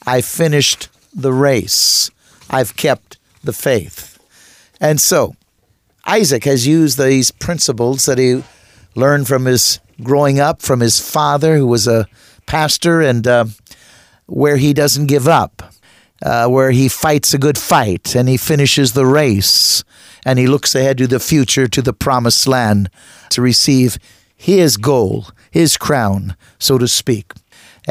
I 0.06 0.22
finished 0.22 0.90
the 1.14 1.34
race. 1.34 2.12
I've 2.50 2.76
kept 2.76 3.18
the 3.44 3.54
faith. 3.54 4.20
And 4.80 5.02
so, 5.02 5.36
Isaac 6.06 6.44
has 6.46 6.68
used 6.68 7.00
these 7.00 7.32
principles 7.32 8.06
that 8.06 8.18
he 8.18 8.44
learned 8.96 9.28
from 9.28 9.46
his 9.46 9.80
growing 10.04 10.40
up, 10.40 10.62
from 10.62 10.80
his 10.80 11.00
father, 11.00 11.58
who 11.58 11.68
was 11.68 11.88
a 11.88 12.08
pastor, 12.46 13.02
and 13.02 13.28
uh, 13.28 13.46
where 14.26 14.58
he 14.58 14.74
doesn't 14.74 15.08
give 15.08 15.28
up, 15.28 15.74
uh, 16.22 16.48
where 16.48 16.72
he 16.72 16.88
fights 16.88 17.34
a 17.34 17.38
good 17.38 17.58
fight 17.58 18.16
and 18.16 18.30
he 18.30 18.38
finishes 18.38 18.94
the 18.94 19.06
race 19.06 19.84
and 20.26 20.38
he 20.38 20.48
looks 20.48 20.76
ahead 20.76 20.98
to 21.00 21.08
the 21.08 21.20
future, 21.20 21.68
to 21.68 21.82
the 21.82 21.94
promised 21.94 22.48
land, 22.48 22.90
to 23.30 23.42
receive 23.42 23.98
his 24.36 24.78
goal, 24.78 25.28
his 25.50 25.78
crown, 25.78 26.36
so 26.60 26.78
to 26.78 26.88
speak, 26.88 27.34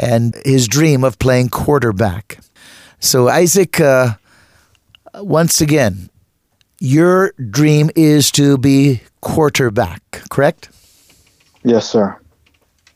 and 0.01 0.35
his 0.45 0.67
dream 0.67 1.03
of 1.03 1.19
playing 1.19 1.49
quarterback. 1.49 2.39
So, 2.99 3.27
Isaac, 3.27 3.79
uh, 3.79 4.15
once 5.15 5.59
again, 5.59 6.09
your 6.79 7.33
dream 7.49 7.89
is 7.95 8.31
to 8.31 8.57
be 8.57 9.01
quarterback, 9.21 10.23
correct? 10.29 10.69
Yes, 11.63 11.89
sir. 11.89 12.17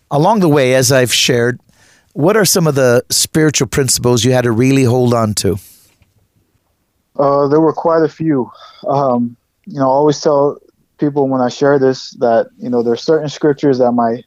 Along 0.09 0.39
the 0.39 0.49
way, 0.49 0.73
as 0.75 0.91
I've 0.91 1.13
shared, 1.13 1.59
what 2.15 2.35
are 2.35 2.45
some 2.45 2.67
of 2.67 2.75
the 2.75 3.03
spiritual 3.09 3.67
principles 3.67 4.23
you 4.23 4.31
had 4.31 4.43
to 4.43 4.51
really 4.51 4.83
hold 4.83 5.13
on 5.13 5.33
to? 5.35 5.57
Uh, 7.17 7.47
there 7.47 7.61
were 7.61 7.73
quite 7.73 8.03
a 8.03 8.09
few. 8.09 8.51
Um, 8.87 9.37
you 9.65 9.79
know, 9.79 9.85
I 9.85 9.93
always 9.93 10.19
tell 10.19 10.57
people 10.97 11.27
when 11.27 11.41
I 11.41 11.49
share 11.49 11.79
this 11.79 12.11
that 12.19 12.47
you 12.57 12.69
know 12.69 12.83
there 12.83 12.93
are 12.93 12.97
certain 12.97 13.29
scriptures 13.29 13.77
that 13.77 13.91
my 13.91 14.23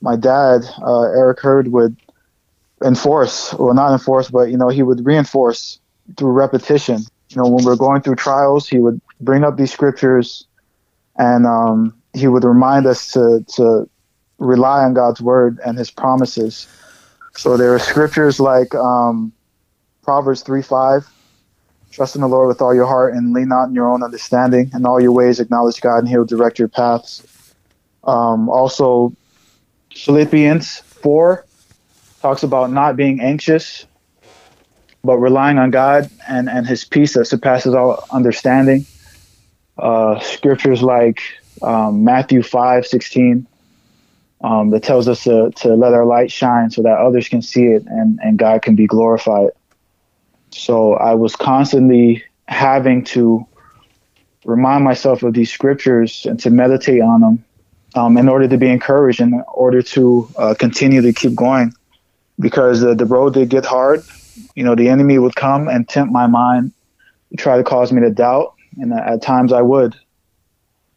my 0.00 0.16
dad 0.16 0.62
uh, 0.82 1.02
Eric 1.02 1.40
Hurd 1.40 1.68
would 1.72 1.96
enforce, 2.84 3.52
well, 3.54 3.74
not 3.74 3.92
enforce, 3.92 4.30
but 4.30 4.50
you 4.50 4.56
know 4.56 4.68
he 4.68 4.82
would 4.82 5.04
reinforce 5.04 5.78
through 6.16 6.32
repetition 6.32 7.04
you 7.34 7.42
know, 7.42 7.48
when 7.48 7.64
we 7.64 7.72
are 7.72 7.76
going 7.76 8.02
through 8.02 8.16
trials, 8.16 8.68
he 8.68 8.78
would 8.78 9.00
bring 9.20 9.42
up 9.42 9.56
these 9.56 9.72
scriptures, 9.72 10.46
and 11.16 11.46
um, 11.46 11.94
he 12.14 12.28
would 12.28 12.44
remind 12.44 12.86
us 12.86 13.12
to 13.12 13.44
to 13.56 13.88
rely 14.38 14.84
on 14.84 14.92
God's 14.92 15.20
word 15.20 15.58
and 15.64 15.78
His 15.78 15.90
promises. 15.90 16.68
So 17.34 17.56
there 17.56 17.74
are 17.74 17.78
scriptures 17.78 18.40
like 18.40 18.74
um, 18.74 19.32
Proverbs 20.02 20.42
three 20.42 20.62
five, 20.62 21.08
trust 21.90 22.14
in 22.14 22.20
the 22.20 22.28
Lord 22.28 22.48
with 22.48 22.60
all 22.60 22.74
your 22.74 22.86
heart 22.86 23.14
and 23.14 23.32
lean 23.32 23.48
not 23.48 23.68
in 23.68 23.74
your 23.74 23.90
own 23.90 24.02
understanding. 24.02 24.70
In 24.74 24.86
all 24.86 25.00
your 25.00 25.12
ways 25.12 25.40
acknowledge 25.40 25.80
God, 25.80 25.98
and 25.98 26.08
He 26.08 26.16
will 26.16 26.24
direct 26.24 26.58
your 26.58 26.68
paths. 26.68 27.26
Um, 28.04 28.48
also, 28.48 29.14
Philippians 29.94 30.78
four 30.78 31.44
talks 32.20 32.42
about 32.42 32.70
not 32.70 32.96
being 32.96 33.20
anxious 33.20 33.86
but 35.04 35.18
relying 35.18 35.58
on 35.58 35.70
God 35.70 36.10
and, 36.28 36.48
and 36.48 36.66
His 36.66 36.84
peace 36.84 37.14
that 37.14 37.26
surpasses 37.26 37.74
all 37.74 38.04
understanding. 38.10 38.86
Uh, 39.78 40.20
scriptures 40.20 40.82
like 40.82 41.20
um, 41.62 42.04
Matthew 42.04 42.42
5 42.42 42.86
16 42.86 43.46
um, 44.42 44.70
that 44.70 44.82
tells 44.82 45.08
us 45.08 45.24
to, 45.24 45.50
to 45.56 45.74
let 45.74 45.94
our 45.94 46.04
light 46.04 46.30
shine 46.30 46.70
so 46.70 46.82
that 46.82 46.98
others 46.98 47.28
can 47.28 47.42
see 47.42 47.64
it 47.64 47.84
and, 47.86 48.18
and 48.22 48.38
God 48.38 48.62
can 48.62 48.74
be 48.74 48.86
glorified. 48.86 49.50
So 50.50 50.94
I 50.94 51.14
was 51.14 51.36
constantly 51.36 52.24
having 52.48 53.04
to 53.04 53.46
remind 54.44 54.84
myself 54.84 55.22
of 55.22 55.34
these 55.34 55.52
scriptures 55.52 56.26
and 56.26 56.38
to 56.40 56.50
meditate 56.50 57.00
on 57.00 57.20
them 57.20 57.44
um, 57.94 58.16
in 58.16 58.28
order 58.28 58.48
to 58.48 58.58
be 58.58 58.68
encouraged, 58.68 59.20
in 59.20 59.42
order 59.54 59.82
to 59.82 60.32
uh, 60.36 60.54
continue 60.58 61.00
to 61.02 61.12
keep 61.12 61.34
going. 61.34 61.72
Because 62.38 62.80
the 62.80 63.06
road 63.06 63.34
did 63.34 63.50
get 63.50 63.64
hard, 63.64 64.04
you 64.54 64.64
know, 64.64 64.74
the 64.74 64.88
enemy 64.88 65.18
would 65.18 65.36
come 65.36 65.68
and 65.68 65.88
tempt 65.88 66.12
my 66.12 66.26
mind, 66.26 66.72
try 67.38 67.56
to 67.56 67.62
cause 67.62 67.92
me 67.92 68.00
to 68.00 68.10
doubt, 68.10 68.54
and 68.78 68.92
at 68.92 69.22
times 69.22 69.52
I 69.52 69.62
would. 69.62 69.94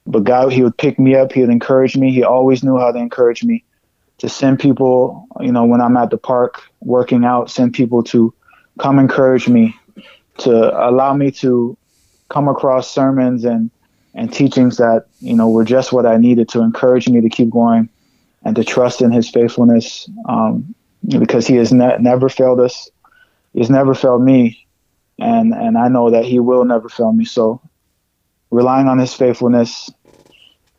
But 0.07 0.23
God, 0.25 0.53
He 0.53 0.63
would 0.63 0.77
pick 0.77 0.99
me 0.99 1.15
up. 1.15 1.33
He 1.33 1.41
would 1.41 1.49
encourage 1.49 1.97
me. 1.97 2.11
He 2.13 2.23
always 2.23 2.63
knew 2.63 2.77
how 2.77 2.91
to 2.91 2.99
encourage 2.99 3.43
me. 3.43 3.63
to 4.19 4.29
send 4.29 4.59
people, 4.59 5.27
you 5.41 5.51
know, 5.51 5.65
when 5.65 5.81
I'm 5.81 5.97
at 5.97 6.09
the 6.09 6.17
park 6.17 6.61
working 6.81 7.25
out, 7.25 7.51
send 7.51 7.73
people 7.73 8.03
to 8.05 8.33
come 8.79 8.99
encourage 8.99 9.47
me, 9.49 9.75
to 10.39 10.53
allow 10.89 11.13
me 11.15 11.31
to 11.31 11.77
come 12.29 12.47
across 12.47 12.93
sermons 12.93 13.45
and 13.45 13.71
and 14.15 14.33
teachings 14.33 14.77
that 14.77 15.07
you 15.21 15.35
know 15.35 15.49
were 15.49 15.65
just 15.65 15.93
what 15.93 16.05
I 16.05 16.17
needed 16.17 16.49
to 16.49 16.61
encourage 16.61 17.09
me 17.09 17.21
to 17.21 17.29
keep 17.29 17.49
going 17.49 17.89
and 18.43 18.55
to 18.55 18.63
trust 18.63 19.01
in 19.01 19.11
His 19.11 19.29
faithfulness 19.29 20.09
um, 20.29 20.75
because 21.07 21.47
He 21.47 21.55
has 21.57 21.73
ne- 21.73 21.97
never 21.99 22.29
failed 22.29 22.59
us. 22.61 22.89
He's 23.53 23.69
never 23.69 23.93
failed 23.95 24.23
me, 24.23 24.67
and 25.19 25.53
and 25.53 25.77
I 25.77 25.89
know 25.89 26.11
that 26.11 26.25
He 26.25 26.39
will 26.39 26.65
never 26.65 26.89
fail 26.89 27.13
me. 27.13 27.25
So 27.25 27.61
relying 28.55 28.87
on 28.87 28.97
His 28.97 29.13
faithfulness 29.13 29.89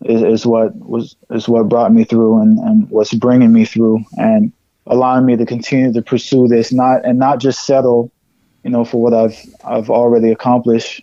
is, 0.05 0.23
is 0.23 0.47
what 0.47 0.75
was 0.77 1.17
is 1.31 1.49
what 1.49 1.69
brought 1.69 1.93
me 1.93 2.05
through 2.05 2.41
and, 2.41 2.59
and 2.59 2.91
what's 2.91 3.15
bringing 3.15 3.53
me 3.53 3.65
through 3.65 4.05
and 4.17 4.53
allowing 4.87 5.27
me 5.27 5.37
to 5.37 5.47
continue 5.47 5.93
to 5.93 6.03
pursue 6.03 6.49
this 6.49 6.73
not 6.73 7.05
and 7.05 7.19
not 7.19 7.41
just 7.41 7.67
settle 7.67 8.13
you 8.63 8.71
know 8.71 8.85
for 8.85 9.01
what 9.01 9.15
I've 9.15 9.39
I've 9.65 9.91
already 9.91 10.31
accomplished 10.31 11.03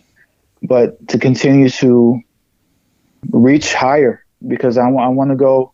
but 0.62 1.08
to 1.08 1.18
continue 1.18 1.68
to 1.68 2.20
reach 3.30 3.74
higher 3.74 4.24
because 4.46 4.78
I, 4.78 4.88
I 4.88 5.08
want 5.08 5.30
to 5.30 5.36
go 5.36 5.72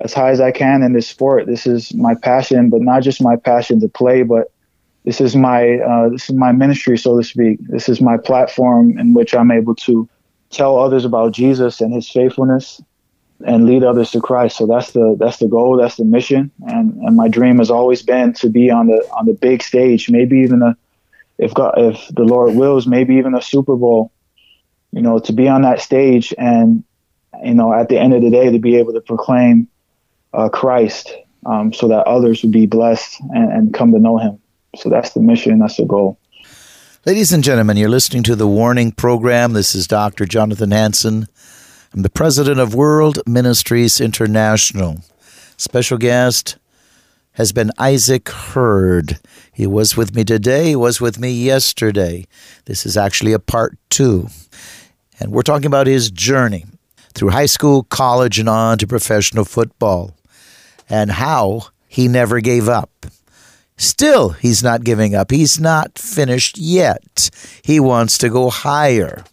as 0.00 0.12
high 0.12 0.30
as 0.30 0.40
I 0.40 0.50
can 0.50 0.82
in 0.82 0.92
this 0.92 1.08
sport. 1.08 1.46
This 1.46 1.66
is 1.66 1.94
my 1.94 2.14
passion, 2.14 2.68
but 2.70 2.82
not 2.82 3.02
just 3.02 3.22
my 3.22 3.36
passion 3.36 3.80
to 3.80 3.88
play, 3.88 4.22
but 4.22 4.48
this 5.04 5.20
is 5.20 5.36
my 5.36 5.78
uh, 5.78 6.08
this 6.10 6.28
is 6.28 6.34
my 6.34 6.52
ministry, 6.52 6.98
so 6.98 7.16
to 7.16 7.24
speak. 7.24 7.58
This 7.68 7.88
is 7.88 8.00
my 8.00 8.16
platform 8.16 8.98
in 8.98 9.14
which 9.14 9.34
I'm 9.34 9.50
able 9.50 9.74
to 9.76 10.08
tell 10.50 10.78
others 10.78 11.04
about 11.04 11.32
Jesus 11.32 11.80
and 11.80 11.92
His 11.92 12.08
faithfulness, 12.08 12.80
and 13.44 13.66
lead 13.66 13.84
others 13.84 14.10
to 14.12 14.20
Christ. 14.20 14.56
So 14.56 14.66
that's 14.66 14.92
the 14.92 15.16
that's 15.18 15.38
the 15.38 15.48
goal, 15.48 15.76
that's 15.76 15.96
the 15.96 16.04
mission, 16.04 16.50
and 16.66 16.94
and 17.02 17.16
my 17.16 17.28
dream 17.28 17.58
has 17.58 17.70
always 17.70 18.02
been 18.02 18.32
to 18.34 18.48
be 18.48 18.70
on 18.70 18.86
the 18.86 19.06
on 19.16 19.26
the 19.26 19.34
big 19.34 19.62
stage, 19.62 20.10
maybe 20.10 20.38
even 20.38 20.62
a 20.62 20.76
if 21.38 21.52
God 21.54 21.74
if 21.76 22.08
the 22.14 22.24
Lord 22.24 22.54
wills, 22.54 22.86
maybe 22.86 23.16
even 23.16 23.34
a 23.34 23.42
Super 23.42 23.76
Bowl. 23.76 24.12
You 24.92 25.02
know, 25.02 25.18
to 25.18 25.32
be 25.32 25.48
on 25.48 25.62
that 25.62 25.80
stage 25.80 26.32
and 26.38 26.82
you 27.44 27.54
know 27.54 27.72
at 27.72 27.88
the 27.88 27.98
end 27.98 28.14
of 28.14 28.22
the 28.22 28.30
day 28.30 28.50
to 28.50 28.58
be 28.58 28.76
able 28.76 28.94
to 28.94 29.00
proclaim 29.00 29.68
uh, 30.32 30.48
Christ, 30.48 31.12
um, 31.44 31.72
so 31.72 31.88
that 31.88 32.06
others 32.06 32.42
would 32.42 32.52
be 32.52 32.66
blessed 32.66 33.20
and, 33.20 33.52
and 33.52 33.74
come 33.74 33.92
to 33.92 33.98
know 33.98 34.18
Him. 34.18 34.38
So 34.76 34.88
that's 34.88 35.10
the 35.10 35.20
mission. 35.20 35.58
That's 35.58 35.76
the 35.76 35.84
goal. 35.84 36.18
Ladies 37.06 37.32
and 37.32 37.44
gentlemen, 37.44 37.76
you're 37.76 37.88
listening 37.88 38.24
to 38.24 38.34
the 38.34 38.48
Warning 38.48 38.90
Program. 38.90 39.52
This 39.52 39.76
is 39.76 39.86
Dr. 39.86 40.26
Jonathan 40.26 40.72
Hansen. 40.72 41.28
I'm 41.94 42.02
the 42.02 42.10
president 42.10 42.58
of 42.58 42.74
World 42.74 43.20
Ministries 43.28 44.00
International. 44.00 44.96
Special 45.56 45.98
guest 45.98 46.58
has 47.34 47.52
been 47.52 47.70
Isaac 47.78 48.28
Hurd. 48.28 49.20
He 49.52 49.68
was 49.68 49.96
with 49.96 50.16
me 50.16 50.24
today, 50.24 50.70
he 50.70 50.76
was 50.76 51.00
with 51.00 51.20
me 51.20 51.30
yesterday. 51.30 52.26
This 52.64 52.84
is 52.84 52.96
actually 52.96 53.32
a 53.32 53.38
part 53.38 53.78
two. 53.88 54.26
And 55.20 55.30
we're 55.30 55.42
talking 55.42 55.66
about 55.66 55.86
his 55.86 56.10
journey 56.10 56.64
through 57.14 57.30
high 57.30 57.46
school, 57.46 57.84
college, 57.84 58.40
and 58.40 58.48
on 58.48 58.78
to 58.78 58.86
professional 58.88 59.44
football, 59.44 60.16
and 60.90 61.12
how 61.12 61.68
he 61.86 62.08
never 62.08 62.40
gave 62.40 62.68
up. 62.68 63.06
Still, 63.76 64.30
he's 64.30 64.62
not 64.62 64.84
giving 64.84 65.14
up. 65.14 65.30
He's 65.30 65.60
not 65.60 65.98
finished 65.98 66.58
yet. 66.58 67.30
He 67.62 67.78
wants 67.78 68.18
to 68.18 68.28
go 68.28 68.50
higher. 68.50 69.24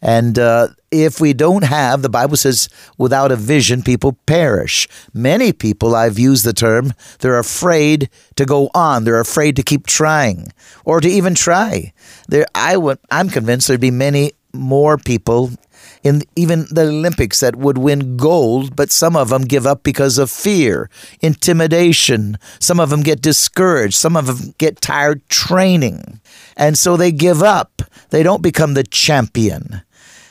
And 0.00 0.38
uh, 0.38 0.68
if 0.90 1.20
we 1.20 1.32
don't 1.32 1.64
have, 1.64 2.02
the 2.02 2.08
Bible 2.08 2.36
says, 2.36 2.68
without 2.98 3.32
a 3.32 3.36
vision, 3.36 3.82
people 3.82 4.12
perish. 4.26 4.88
Many 5.12 5.52
people, 5.52 5.94
I've 5.94 6.18
used 6.18 6.44
the 6.44 6.52
term, 6.52 6.92
they're 7.18 7.38
afraid 7.38 8.08
to 8.36 8.44
go 8.44 8.70
on. 8.74 9.04
They're 9.04 9.20
afraid 9.20 9.56
to 9.56 9.62
keep 9.62 9.86
trying 9.86 10.52
or 10.84 11.00
to 11.00 11.08
even 11.08 11.34
try. 11.34 11.92
There, 12.28 12.46
I 12.54 12.76
would, 12.76 12.98
I'm 13.10 13.28
convinced 13.28 13.68
there'd 13.68 13.80
be 13.80 13.90
many 13.90 14.32
more 14.52 14.98
people 14.98 15.50
in 16.08 16.22
even 16.34 16.66
the 16.70 16.88
Olympics 16.88 17.40
that 17.40 17.56
would 17.56 17.76
win 17.76 18.16
gold, 18.16 18.74
but 18.74 18.90
some 18.90 19.14
of 19.14 19.28
them 19.28 19.42
give 19.42 19.66
up 19.66 19.82
because 19.82 20.16
of 20.16 20.30
fear, 20.30 20.88
intimidation. 21.20 22.38
Some 22.58 22.80
of 22.80 22.88
them 22.88 23.02
get 23.02 23.20
discouraged. 23.20 23.94
Some 23.94 24.16
of 24.16 24.26
them 24.26 24.54
get 24.56 24.80
tired 24.80 25.28
training. 25.28 26.20
And 26.56 26.78
so 26.78 26.96
they 26.96 27.12
give 27.12 27.42
up. 27.42 27.82
They 28.08 28.22
don't 28.22 28.40
become 28.42 28.72
the 28.72 28.84
champion. 28.84 29.82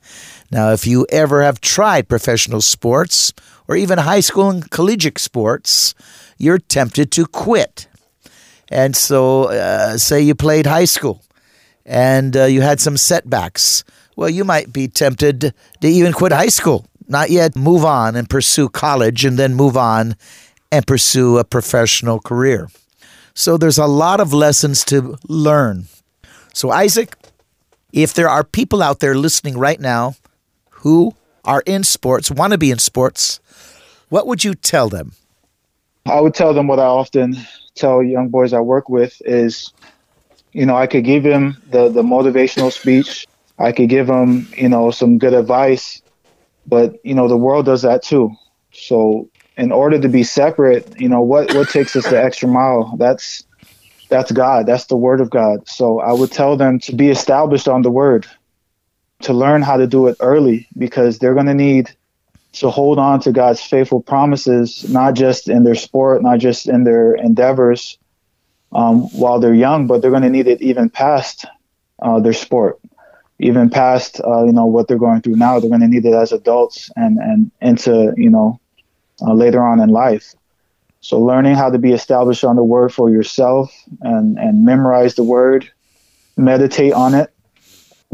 Now, 0.51 0.71
if 0.71 0.85
you 0.87 1.05
ever 1.11 1.43
have 1.43 1.59
tried 1.61 2.07
professional 2.07 2.61
sports 2.61 3.33
or 3.67 3.75
even 3.75 3.99
high 3.99 4.19
school 4.19 4.49
and 4.49 4.69
collegiate 4.69 5.17
sports, 5.17 5.95
you're 6.37 6.59
tempted 6.59 7.11
to 7.11 7.25
quit. 7.25 7.87
And 8.69 8.95
so, 8.95 9.45
uh, 9.45 9.97
say 9.97 10.21
you 10.21 10.35
played 10.35 10.65
high 10.65 10.85
school 10.85 11.21
and 11.85 12.35
uh, 12.35 12.45
you 12.45 12.61
had 12.61 12.79
some 12.79 12.97
setbacks 12.97 13.83
well, 14.15 14.29
you 14.29 14.43
might 14.45 14.71
be 14.71 14.87
tempted 14.87 15.53
to 15.81 15.87
even 15.87 16.13
quit 16.13 16.31
high 16.31 16.47
school, 16.47 16.85
not 17.07 17.29
yet 17.29 17.55
move 17.55 17.83
on 17.83 18.15
and 18.15 18.29
pursue 18.29 18.69
college, 18.69 19.25
and 19.25 19.37
then 19.37 19.53
move 19.53 19.75
on 19.75 20.15
and 20.71 20.87
pursue 20.87 21.37
a 21.37 21.43
professional 21.43 22.19
career. 22.19 22.69
So 23.33 23.57
there's 23.57 23.77
a 23.77 23.87
lot 23.87 24.21
of 24.21 24.33
lessons 24.33 24.85
to 24.85 25.17
learn. 25.27 25.85
So, 26.53 26.71
Isaac, 26.71 27.15
if 27.91 28.13
there 28.13 28.29
are 28.29 28.43
people 28.43 28.81
out 28.81 28.99
there 28.99 29.15
listening 29.15 29.57
right 29.57 29.79
now 29.79 30.15
who 30.85 31.13
are 31.43 31.61
in 31.65 31.83
sports, 31.83 32.31
want 32.31 32.53
to 32.53 32.57
be 32.57 32.71
in 32.71 32.79
sports, 32.79 33.41
what 34.07 34.27
would 34.27 34.45
you 34.45 34.55
tell 34.55 34.87
them? 34.87 35.11
I 36.05 36.21
would 36.21 36.35
tell 36.35 36.53
them 36.53 36.67
what 36.67 36.79
I 36.79 36.85
often 36.85 37.35
tell 37.75 38.01
young 38.01 38.29
boys 38.29 38.53
I 38.53 38.59
work 38.61 38.87
with 38.87 39.21
is, 39.25 39.73
you 40.53 40.65
know, 40.65 40.77
I 40.77 40.87
could 40.87 41.03
give 41.03 41.23
them 41.23 41.57
the, 41.69 41.89
the 41.89 42.03
motivational 42.03 42.71
speech 42.71 43.25
I 43.57 43.71
could 43.71 43.89
give 43.89 44.07
them, 44.07 44.51
you 44.57 44.69
know, 44.69 44.91
some 44.91 45.17
good 45.17 45.33
advice, 45.33 46.01
but 46.67 46.93
you 47.03 47.15
know, 47.15 47.27
the 47.27 47.37
world 47.37 47.65
does 47.65 47.83
that 47.83 48.03
too. 48.03 48.31
So 48.73 49.29
in 49.57 49.71
order 49.71 49.99
to 49.99 50.09
be 50.09 50.23
separate, 50.23 50.87
you 50.97 51.07
know, 51.07 51.21
what 51.21 51.53
what 51.53 51.69
takes 51.69 51.95
us 51.95 52.05
the 52.05 52.21
extra 52.21 52.49
mile? 52.49 52.95
That's 52.97 53.45
that's 54.09 54.31
God. 54.31 54.65
That's 54.65 54.85
the 54.85 54.97
word 54.97 55.21
of 55.21 55.29
God. 55.29 55.67
So 55.67 55.99
I 55.99 56.11
would 56.11 56.31
tell 56.31 56.57
them 56.57 56.79
to 56.79 56.95
be 56.95 57.09
established 57.09 57.67
on 57.67 57.81
the 57.81 57.91
word, 57.91 58.27
to 59.25 59.33
learn 59.33 59.61
how 59.61 59.77
to 59.77 59.87
do 59.87 60.07
it 60.07 60.17
early 60.19 60.67
because 60.77 61.19
they're 61.19 61.33
going 61.33 61.45
to 61.45 61.53
need 61.53 61.91
to 62.53 62.69
hold 62.69 62.97
on 62.97 63.19
to 63.19 63.31
God's 63.31 63.61
faithful 63.61 64.01
promises, 64.01 64.87
not 64.89 65.13
just 65.13 65.49
in 65.49 65.63
their 65.63 65.75
sport, 65.75 66.23
not 66.23 66.39
just 66.39 66.67
in 66.67 66.83
their 66.83 67.13
endeavors 67.15 67.97
um, 68.71 69.01
while 69.11 69.39
they're 69.39 69.53
young, 69.53 69.87
but 69.87 70.01
they're 70.01 70.11
going 70.11 70.23
to 70.23 70.29
need 70.29 70.47
it 70.47 70.61
even 70.61 70.89
past 70.89 71.45
uh, 72.01 72.19
their 72.19 72.33
sport 72.33 72.79
even 73.39 73.69
past 73.69 74.21
uh, 74.25 74.45
you 74.45 74.51
know 74.51 74.65
what 74.65 74.87
they're 74.87 74.97
going 74.97 75.21
through 75.21 75.35
now. 75.35 75.59
They're 75.59 75.69
going 75.69 75.81
to 75.81 75.87
need 75.87 76.05
it 76.05 76.13
as 76.13 76.31
adults 76.31 76.89
and 76.95 77.17
and 77.17 77.51
into 77.61 78.13
you 78.15 78.29
know 78.29 78.59
uh, 79.21 79.33
later 79.33 79.63
on 79.63 79.79
in 79.79 79.89
life. 79.89 80.33
So 81.01 81.19
learning 81.19 81.55
how 81.55 81.69
to 81.69 81.77
be 81.77 81.91
established 81.91 82.43
on 82.43 82.55
the 82.55 82.63
word 82.63 82.93
for 82.93 83.09
yourself 83.09 83.73
and 84.01 84.37
and 84.37 84.65
memorize 84.65 85.15
the 85.15 85.23
word 85.23 85.69
meditate 86.37 86.93
on 86.93 87.13
it 87.13 87.33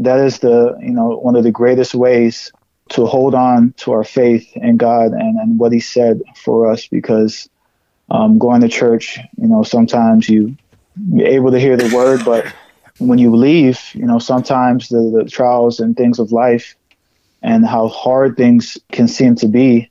that 0.04 0.20
is 0.20 0.38
the 0.40 0.76
you 0.80 0.92
know 0.92 1.16
one 1.18 1.36
of 1.36 1.44
the 1.44 1.52
greatest 1.52 1.94
ways 1.94 2.52
to 2.90 3.06
hold 3.06 3.34
on 3.34 3.72
to 3.76 3.92
our 3.92 4.04
faith 4.04 4.50
in 4.56 4.76
god 4.76 5.12
and 5.12 5.38
and 5.38 5.58
what 5.58 5.72
he 5.72 5.80
said 5.80 6.20
for 6.36 6.70
us 6.70 6.86
because 6.88 7.48
um, 8.10 8.38
going 8.38 8.60
to 8.60 8.68
church 8.68 9.18
you 9.36 9.48
know 9.48 9.62
sometimes 9.62 10.28
you 10.28 10.56
you're 11.10 11.28
able 11.28 11.50
to 11.50 11.58
hear 11.58 11.76
the 11.76 11.94
word 11.96 12.24
but 12.24 12.46
when 13.06 13.18
you 13.18 13.34
leave, 13.34 13.80
you 13.94 14.06
know, 14.06 14.18
sometimes 14.18 14.88
the, 14.88 15.22
the 15.22 15.28
trials 15.28 15.80
and 15.80 15.96
things 15.96 16.18
of 16.18 16.32
life 16.32 16.76
and 17.42 17.66
how 17.66 17.88
hard 17.88 18.36
things 18.36 18.78
can 18.92 19.08
seem 19.08 19.34
to 19.36 19.48
be, 19.48 19.90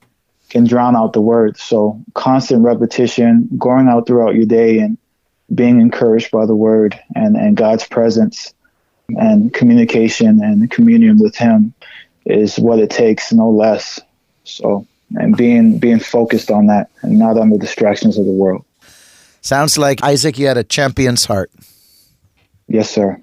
can 0.50 0.66
drown 0.66 0.96
out 0.96 1.14
the 1.14 1.22
word. 1.22 1.58
So 1.58 2.02
constant 2.14 2.64
repetition, 2.64 3.50
going 3.58 3.88
out 3.90 4.08
throughout 4.08 4.36
your 4.36 4.46
day 4.46 4.80
and 4.80 4.98
being 5.54 5.82
encouraged 5.82 6.32
by 6.32 6.46
the 6.46 6.56
word 6.56 6.98
and, 7.14 7.36
and 7.36 7.58
God's 7.58 7.86
presence 7.86 8.54
and 9.10 9.54
communication 9.54 10.42
and 10.44 10.70
communion 10.72 11.20
with 11.20 11.36
him 11.36 11.74
is 12.26 12.58
what 12.58 12.80
it 12.80 12.90
takes, 12.90 13.34
no 13.34 13.50
less. 13.50 14.00
So 14.44 14.86
and 15.16 15.36
being 15.36 15.78
being 15.78 16.00
focused 16.00 16.50
on 16.52 16.68
that 16.68 16.90
and 17.02 17.20
not 17.20 17.38
on 17.38 17.50
the 17.50 17.58
distractions 17.58 18.18
of 18.18 18.26
the 18.26 18.32
world. 18.32 18.64
Sounds 19.42 19.78
like 19.78 20.02
Isaac, 20.04 20.38
you 20.38 20.48
had 20.48 20.58
a 20.58 20.64
champion's 20.64 21.26
heart. 21.26 21.52
Yes, 22.68 22.90
sir. 22.90 23.22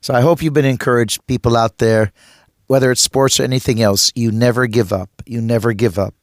So 0.00 0.14
I 0.14 0.20
hope 0.20 0.42
you've 0.42 0.54
been 0.54 0.64
encouraged, 0.64 1.26
people 1.26 1.56
out 1.56 1.78
there, 1.78 2.12
whether 2.68 2.92
it's 2.92 3.00
sports 3.00 3.40
or 3.40 3.42
anything 3.42 3.82
else, 3.82 4.12
you 4.14 4.30
never 4.30 4.68
give 4.68 4.92
up. 4.92 5.10
You 5.26 5.40
never 5.40 5.72
give 5.72 5.98
up. 5.98 6.14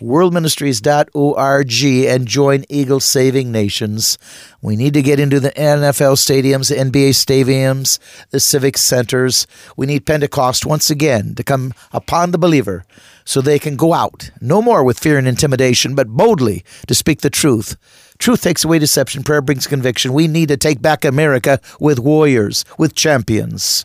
worldministries.org 0.00 1.84
and 2.06 2.26
join 2.26 2.64
Eagle 2.68 3.00
Saving 3.00 3.50
Nations. 3.50 4.18
We 4.60 4.76
need 4.76 4.94
to 4.94 5.02
get 5.02 5.18
into 5.18 5.40
the 5.40 5.52
NFL 5.52 6.16
stadiums, 6.16 6.68
the 6.68 6.76
NBA 6.76 7.10
stadiums, 7.10 7.98
the 8.30 8.40
civic 8.40 8.76
centers. 8.76 9.46
We 9.76 9.86
need 9.86 10.06
Pentecost 10.06 10.66
once 10.66 10.90
again 10.90 11.34
to 11.36 11.42
come 11.42 11.72
upon 11.92 12.30
the 12.30 12.38
believer 12.38 12.84
so 13.24 13.40
they 13.40 13.58
can 13.58 13.76
go 13.76 13.92
out, 13.92 14.30
no 14.40 14.62
more 14.62 14.84
with 14.84 14.98
fear 14.98 15.18
and 15.18 15.26
intimidation, 15.26 15.94
but 15.94 16.08
boldly 16.08 16.64
to 16.86 16.94
speak 16.94 17.22
the 17.22 17.30
truth. 17.30 17.76
Truth 18.18 18.42
takes 18.42 18.64
away 18.64 18.78
deception, 18.78 19.24
prayer 19.24 19.42
brings 19.42 19.66
conviction. 19.66 20.12
We 20.12 20.28
need 20.28 20.48
to 20.48 20.56
take 20.56 20.80
back 20.80 21.04
America 21.04 21.60
with 21.80 21.98
warriors, 21.98 22.64
with 22.78 22.94
champions. 22.94 23.84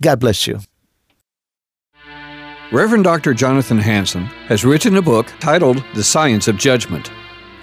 God 0.00 0.20
bless 0.20 0.46
you. 0.46 0.60
Reverend 2.70 3.04
Dr. 3.04 3.32
Jonathan 3.32 3.78
Hansen 3.78 4.24
has 4.46 4.62
written 4.62 4.96
a 4.96 5.02
book 5.02 5.32
titled 5.40 5.82
The 5.94 6.04
Science 6.04 6.48
of 6.48 6.58
Judgment. 6.58 7.10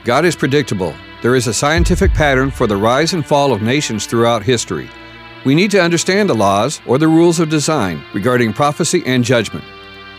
God 0.03 0.25
is 0.25 0.35
predictable. 0.35 0.95
There 1.21 1.35
is 1.35 1.45
a 1.45 1.53
scientific 1.53 2.11
pattern 2.11 2.49
for 2.49 2.65
the 2.65 2.75
rise 2.75 3.13
and 3.13 3.23
fall 3.23 3.53
of 3.53 3.61
nations 3.61 4.07
throughout 4.07 4.41
history. 4.41 4.89
We 5.45 5.53
need 5.53 5.69
to 5.71 5.81
understand 5.81 6.27
the 6.27 6.33
laws 6.33 6.81
or 6.87 6.97
the 6.97 7.07
rules 7.07 7.39
of 7.39 7.49
design 7.49 8.03
regarding 8.15 8.53
prophecy 8.53 9.03
and 9.05 9.23
judgment. 9.23 9.63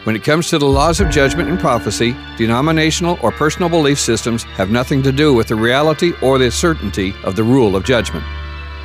When 0.05 0.15
it 0.15 0.23
comes 0.23 0.51
to 0.51 0.59
the 0.59 0.67
laws 0.67 1.01
of 1.01 1.11
judgment 1.11 1.51
and 1.51 1.59
prophecy, 1.59 2.15
denominational 2.37 3.19
or 3.23 3.33
personal 3.33 3.69
belief 3.69 3.99
systems 3.99 4.45
have 4.55 4.71
nothing 4.71 5.03
to 5.03 5.11
do 5.11 5.35
with 5.35 5.49
the 5.49 5.57
reality 5.57 6.13
or 6.23 6.39
the 6.39 6.53
certainty 6.53 7.13
of 7.25 7.35
the 7.35 7.43
rule 7.43 7.75
of 7.75 7.83
judgment. 7.83 8.25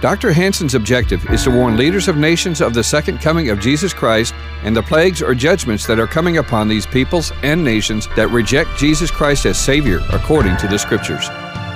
Dr. 0.02 0.34
Hansen's 0.34 0.74
objective 0.74 1.24
is 1.30 1.44
to 1.44 1.52
warn 1.52 1.78
leaders 1.78 2.08
of 2.08 2.18
nations 2.18 2.60
of 2.60 2.74
the 2.74 2.84
second 2.84 3.20
coming 3.20 3.52
of 3.52 3.60
Jesus 3.60 3.94
Christ 3.94 4.34
and 4.64 4.76
the 4.76 4.82
plagues 4.82 5.22
or 5.22 5.36
judgments 5.36 5.86
that 5.86 6.00
are 6.00 6.08
coming 6.08 6.38
upon 6.38 6.68
these 6.68 6.88
peoples 6.88 7.32
and 7.44 7.64
nations 7.64 8.08
that 8.16 8.30
reject 8.30 8.76
Jesus 8.80 9.12
Christ 9.12 9.46
as 9.46 9.60
Savior 9.60 10.00
according 10.10 10.58
to 10.58 10.68
the 10.68 10.80
Scriptures. 10.80 11.28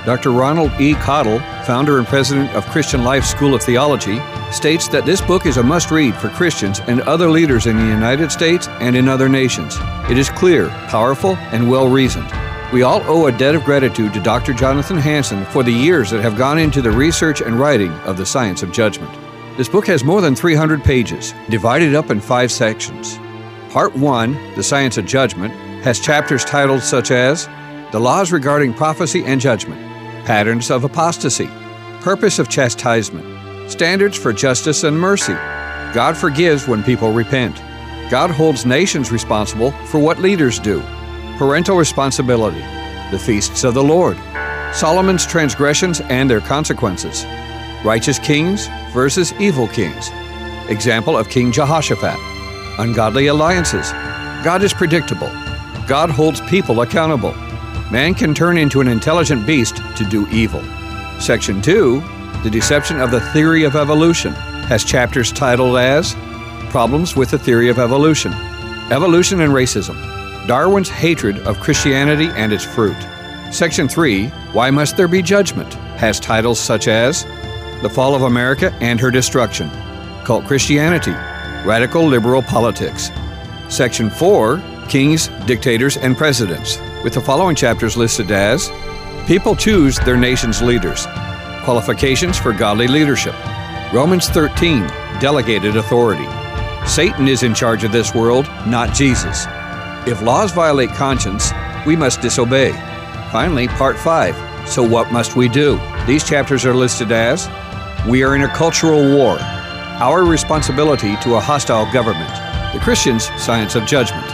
Dr. 0.04 0.32
Ronald 0.32 0.72
E. 0.80 0.94
Cottle, 0.94 1.38
founder 1.64 1.98
and 1.98 2.06
president 2.06 2.50
of 2.50 2.66
Christian 2.66 3.04
Life 3.04 3.24
School 3.24 3.54
of 3.54 3.62
Theology, 3.62 4.20
states 4.50 4.88
that 4.88 5.06
this 5.06 5.20
book 5.20 5.46
is 5.46 5.56
a 5.56 5.62
must 5.62 5.92
read 5.92 6.16
for 6.16 6.28
Christians 6.28 6.80
and 6.88 7.02
other 7.02 7.30
leaders 7.30 7.66
in 7.66 7.76
the 7.76 7.84
United 7.84 8.32
States 8.32 8.66
and 8.80 8.96
in 8.96 9.08
other 9.08 9.28
nations. 9.28 9.76
It 10.10 10.18
is 10.18 10.30
clear, 10.30 10.68
powerful, 10.88 11.36
and 11.52 11.70
well 11.70 11.88
reasoned. 11.88 12.28
We 12.72 12.82
all 12.82 13.00
owe 13.04 13.28
a 13.28 13.32
debt 13.32 13.54
of 13.54 13.62
gratitude 13.62 14.12
to 14.14 14.20
Dr. 14.20 14.52
Jonathan 14.52 14.96
Hansen 14.96 15.44
for 15.46 15.62
the 15.62 15.70
years 15.70 16.10
that 16.10 16.20
have 16.20 16.36
gone 16.36 16.58
into 16.58 16.82
the 16.82 16.90
research 16.90 17.40
and 17.40 17.60
writing 17.60 17.92
of 18.00 18.16
the 18.16 18.26
science 18.26 18.64
of 18.64 18.72
judgment. 18.72 19.16
This 19.56 19.68
book 19.68 19.86
has 19.86 20.02
more 20.02 20.20
than 20.20 20.34
300 20.34 20.82
pages, 20.82 21.32
divided 21.48 21.94
up 21.94 22.10
in 22.10 22.20
five 22.20 22.50
sections. 22.50 23.18
Part 23.70 23.94
1, 23.94 24.54
The 24.56 24.64
Science 24.64 24.98
of 24.98 25.06
Judgment, 25.06 25.54
has 25.84 26.00
chapters 26.00 26.44
titled 26.44 26.82
such 26.82 27.12
as 27.12 27.46
The 27.92 28.00
Laws 28.00 28.32
Regarding 28.32 28.74
Prophecy 28.74 29.24
and 29.24 29.40
Judgment, 29.40 29.80
Patterns 30.26 30.68
of 30.68 30.82
Apostasy, 30.82 31.48
Purpose 32.00 32.40
of 32.40 32.48
Chastisement, 32.48 33.70
Standards 33.70 34.18
for 34.18 34.32
Justice 34.32 34.82
and 34.82 34.98
Mercy, 34.98 35.34
God 35.94 36.16
Forgives 36.16 36.66
When 36.66 36.82
People 36.82 37.12
Repent, 37.12 37.56
God 38.10 38.30
Holds 38.30 38.66
Nations 38.66 39.12
Responsible 39.12 39.70
for 39.86 40.00
What 40.00 40.18
Leaders 40.18 40.58
Do, 40.58 40.82
parental 41.36 41.76
responsibility, 41.76 42.60
the 43.10 43.18
feasts 43.18 43.62
of 43.64 43.74
the 43.74 43.82
Lord, 43.82 44.16
Solomon's 44.72 45.26
transgressions 45.26 46.00
and 46.02 46.28
their 46.28 46.40
consequences, 46.40 47.24
righteous 47.84 48.18
kings 48.18 48.68
versus 48.92 49.32
evil 49.34 49.68
kings, 49.68 50.10
example 50.68 51.16
of 51.16 51.28
King 51.28 51.52
Jehoshaphat, 51.52 52.16
ungodly 52.78 53.26
alliances, 53.26 53.92
God 54.42 54.62
is 54.62 54.72
predictable, 54.72 55.30
God 55.86 56.10
holds 56.10 56.40
people 56.42 56.80
accountable, 56.80 57.34
man 57.90 58.14
can 58.14 58.34
turn 58.34 58.58
into 58.58 58.80
an 58.80 58.88
intelligent 58.88 59.46
beast 59.46 59.76
to 59.96 60.04
do 60.04 60.26
evil. 60.28 60.62
Section 61.20 61.60
2, 61.62 62.00
the 62.42 62.50
deception 62.50 63.00
of 63.00 63.10
the 63.10 63.20
theory 63.32 63.64
of 63.64 63.76
evolution, 63.76 64.32
has 64.68 64.84
chapters 64.84 65.32
titled 65.32 65.76
as 65.76 66.14
Problems 66.70 67.14
with 67.14 67.30
the 67.30 67.38
Theory 67.38 67.68
of 67.68 67.78
Evolution, 67.78 68.32
Evolution 68.90 69.40
and 69.40 69.52
Racism, 69.52 70.15
Darwin's 70.46 70.88
hatred 70.88 71.38
of 71.40 71.58
Christianity 71.58 72.28
and 72.36 72.52
its 72.52 72.64
fruit. 72.64 72.96
Section 73.50 73.88
3, 73.88 74.28
Why 74.52 74.70
Must 74.70 74.96
There 74.96 75.08
Be 75.08 75.22
Judgment? 75.22 75.74
has 75.96 76.20
titles 76.20 76.60
such 76.60 76.88
as 76.88 77.24
The 77.82 77.90
Fall 77.90 78.14
of 78.14 78.22
America 78.22 78.72
and 78.80 79.00
Her 79.00 79.10
Destruction, 79.10 79.68
Cult 80.24 80.44
Christianity, 80.44 81.12
Radical 81.66 82.04
Liberal 82.06 82.42
Politics. 82.42 83.10
Section 83.68 84.08
4, 84.08 84.62
Kings, 84.88 85.28
Dictators, 85.46 85.96
and 85.96 86.16
Presidents, 86.16 86.78
with 87.02 87.14
the 87.14 87.20
following 87.20 87.56
chapters 87.56 87.96
listed 87.96 88.30
as 88.30 88.70
People 89.26 89.56
Choose 89.56 89.98
Their 90.00 90.16
Nation's 90.16 90.62
Leaders, 90.62 91.06
Qualifications 91.64 92.38
for 92.38 92.52
Godly 92.52 92.86
Leadership, 92.86 93.34
Romans 93.92 94.28
13, 94.28 94.86
Delegated 95.18 95.76
Authority. 95.76 96.26
Satan 96.86 97.26
is 97.26 97.42
in 97.42 97.52
charge 97.54 97.82
of 97.82 97.90
this 97.90 98.14
world, 98.14 98.46
not 98.66 98.94
Jesus. 98.94 99.46
If 100.06 100.22
laws 100.22 100.52
violate 100.52 100.90
conscience, 100.90 101.50
we 101.84 101.96
must 101.96 102.20
disobey. 102.20 102.70
Finally, 103.32 103.66
part 103.66 103.98
5. 103.98 104.68
So 104.68 104.80
what 104.82 105.10
must 105.10 105.34
we 105.34 105.48
do? 105.48 105.80
These 106.06 106.22
chapters 106.22 106.64
are 106.64 106.74
listed 106.74 107.10
as 107.10 107.48
We 108.08 108.22
are 108.22 108.36
in 108.36 108.42
a 108.42 108.54
cultural 108.54 109.16
war. 109.16 109.36
Our 109.40 110.24
responsibility 110.24 111.16
to 111.22 111.34
a 111.34 111.40
hostile 111.40 111.90
government. 111.92 112.30
the 112.72 112.80
Christian's 112.82 113.24
Science 113.42 113.74
of 113.74 113.86
Judgment. 113.86 114.26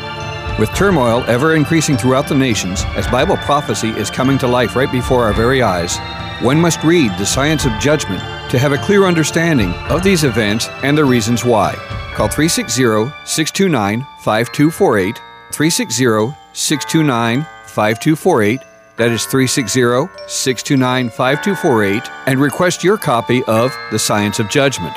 With 0.58 0.74
turmoil 0.74 1.24
ever 1.26 1.54
increasing 1.54 1.96
throughout 1.96 2.28
the 2.28 2.34
nations, 2.34 2.82
as 2.96 3.06
Bible 3.06 3.36
prophecy 3.38 3.90
is 3.90 4.10
coming 4.10 4.36
to 4.38 4.46
life 4.46 4.76
right 4.76 4.90
before 4.92 5.24
our 5.24 5.32
very 5.32 5.62
eyes, 5.62 5.96
one 6.42 6.60
must 6.60 6.82
read 6.82 7.12
the 7.12 7.24
Science 7.24 7.64
of 7.64 7.72
Judgment 7.78 8.20
to 8.50 8.58
have 8.58 8.72
a 8.72 8.78
clear 8.78 9.04
understanding 9.04 9.72
of 9.88 10.02
these 10.02 10.24
events 10.24 10.68
and 10.82 10.98
the 10.98 11.04
reasons 11.04 11.44
why. 11.44 11.74
Call 12.14 12.28
360 12.28 12.82
629 13.24 14.00
5248, 14.18 15.22
360 15.52 16.34
629 16.52 17.42
5248. 17.66 18.60
That 18.96 19.10
is 19.10 19.24
360 19.24 19.80
629 20.28 21.08
5248, 21.08 22.10
and 22.26 22.40
request 22.40 22.84
your 22.84 22.98
copy 22.98 23.42
of 23.44 23.74
The 23.90 23.98
Science 23.98 24.38
of 24.38 24.48
Judgment 24.48 24.96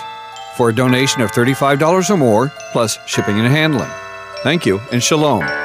for 0.57 0.69
a 0.69 0.75
donation 0.75 1.21
of 1.21 1.31
$35 1.31 2.09
or 2.09 2.17
more, 2.17 2.51
plus 2.71 2.97
shipping 3.05 3.39
and 3.39 3.47
handling. 3.47 3.89
Thank 4.43 4.65
you, 4.65 4.79
and 4.91 5.01
shalom. 5.01 5.64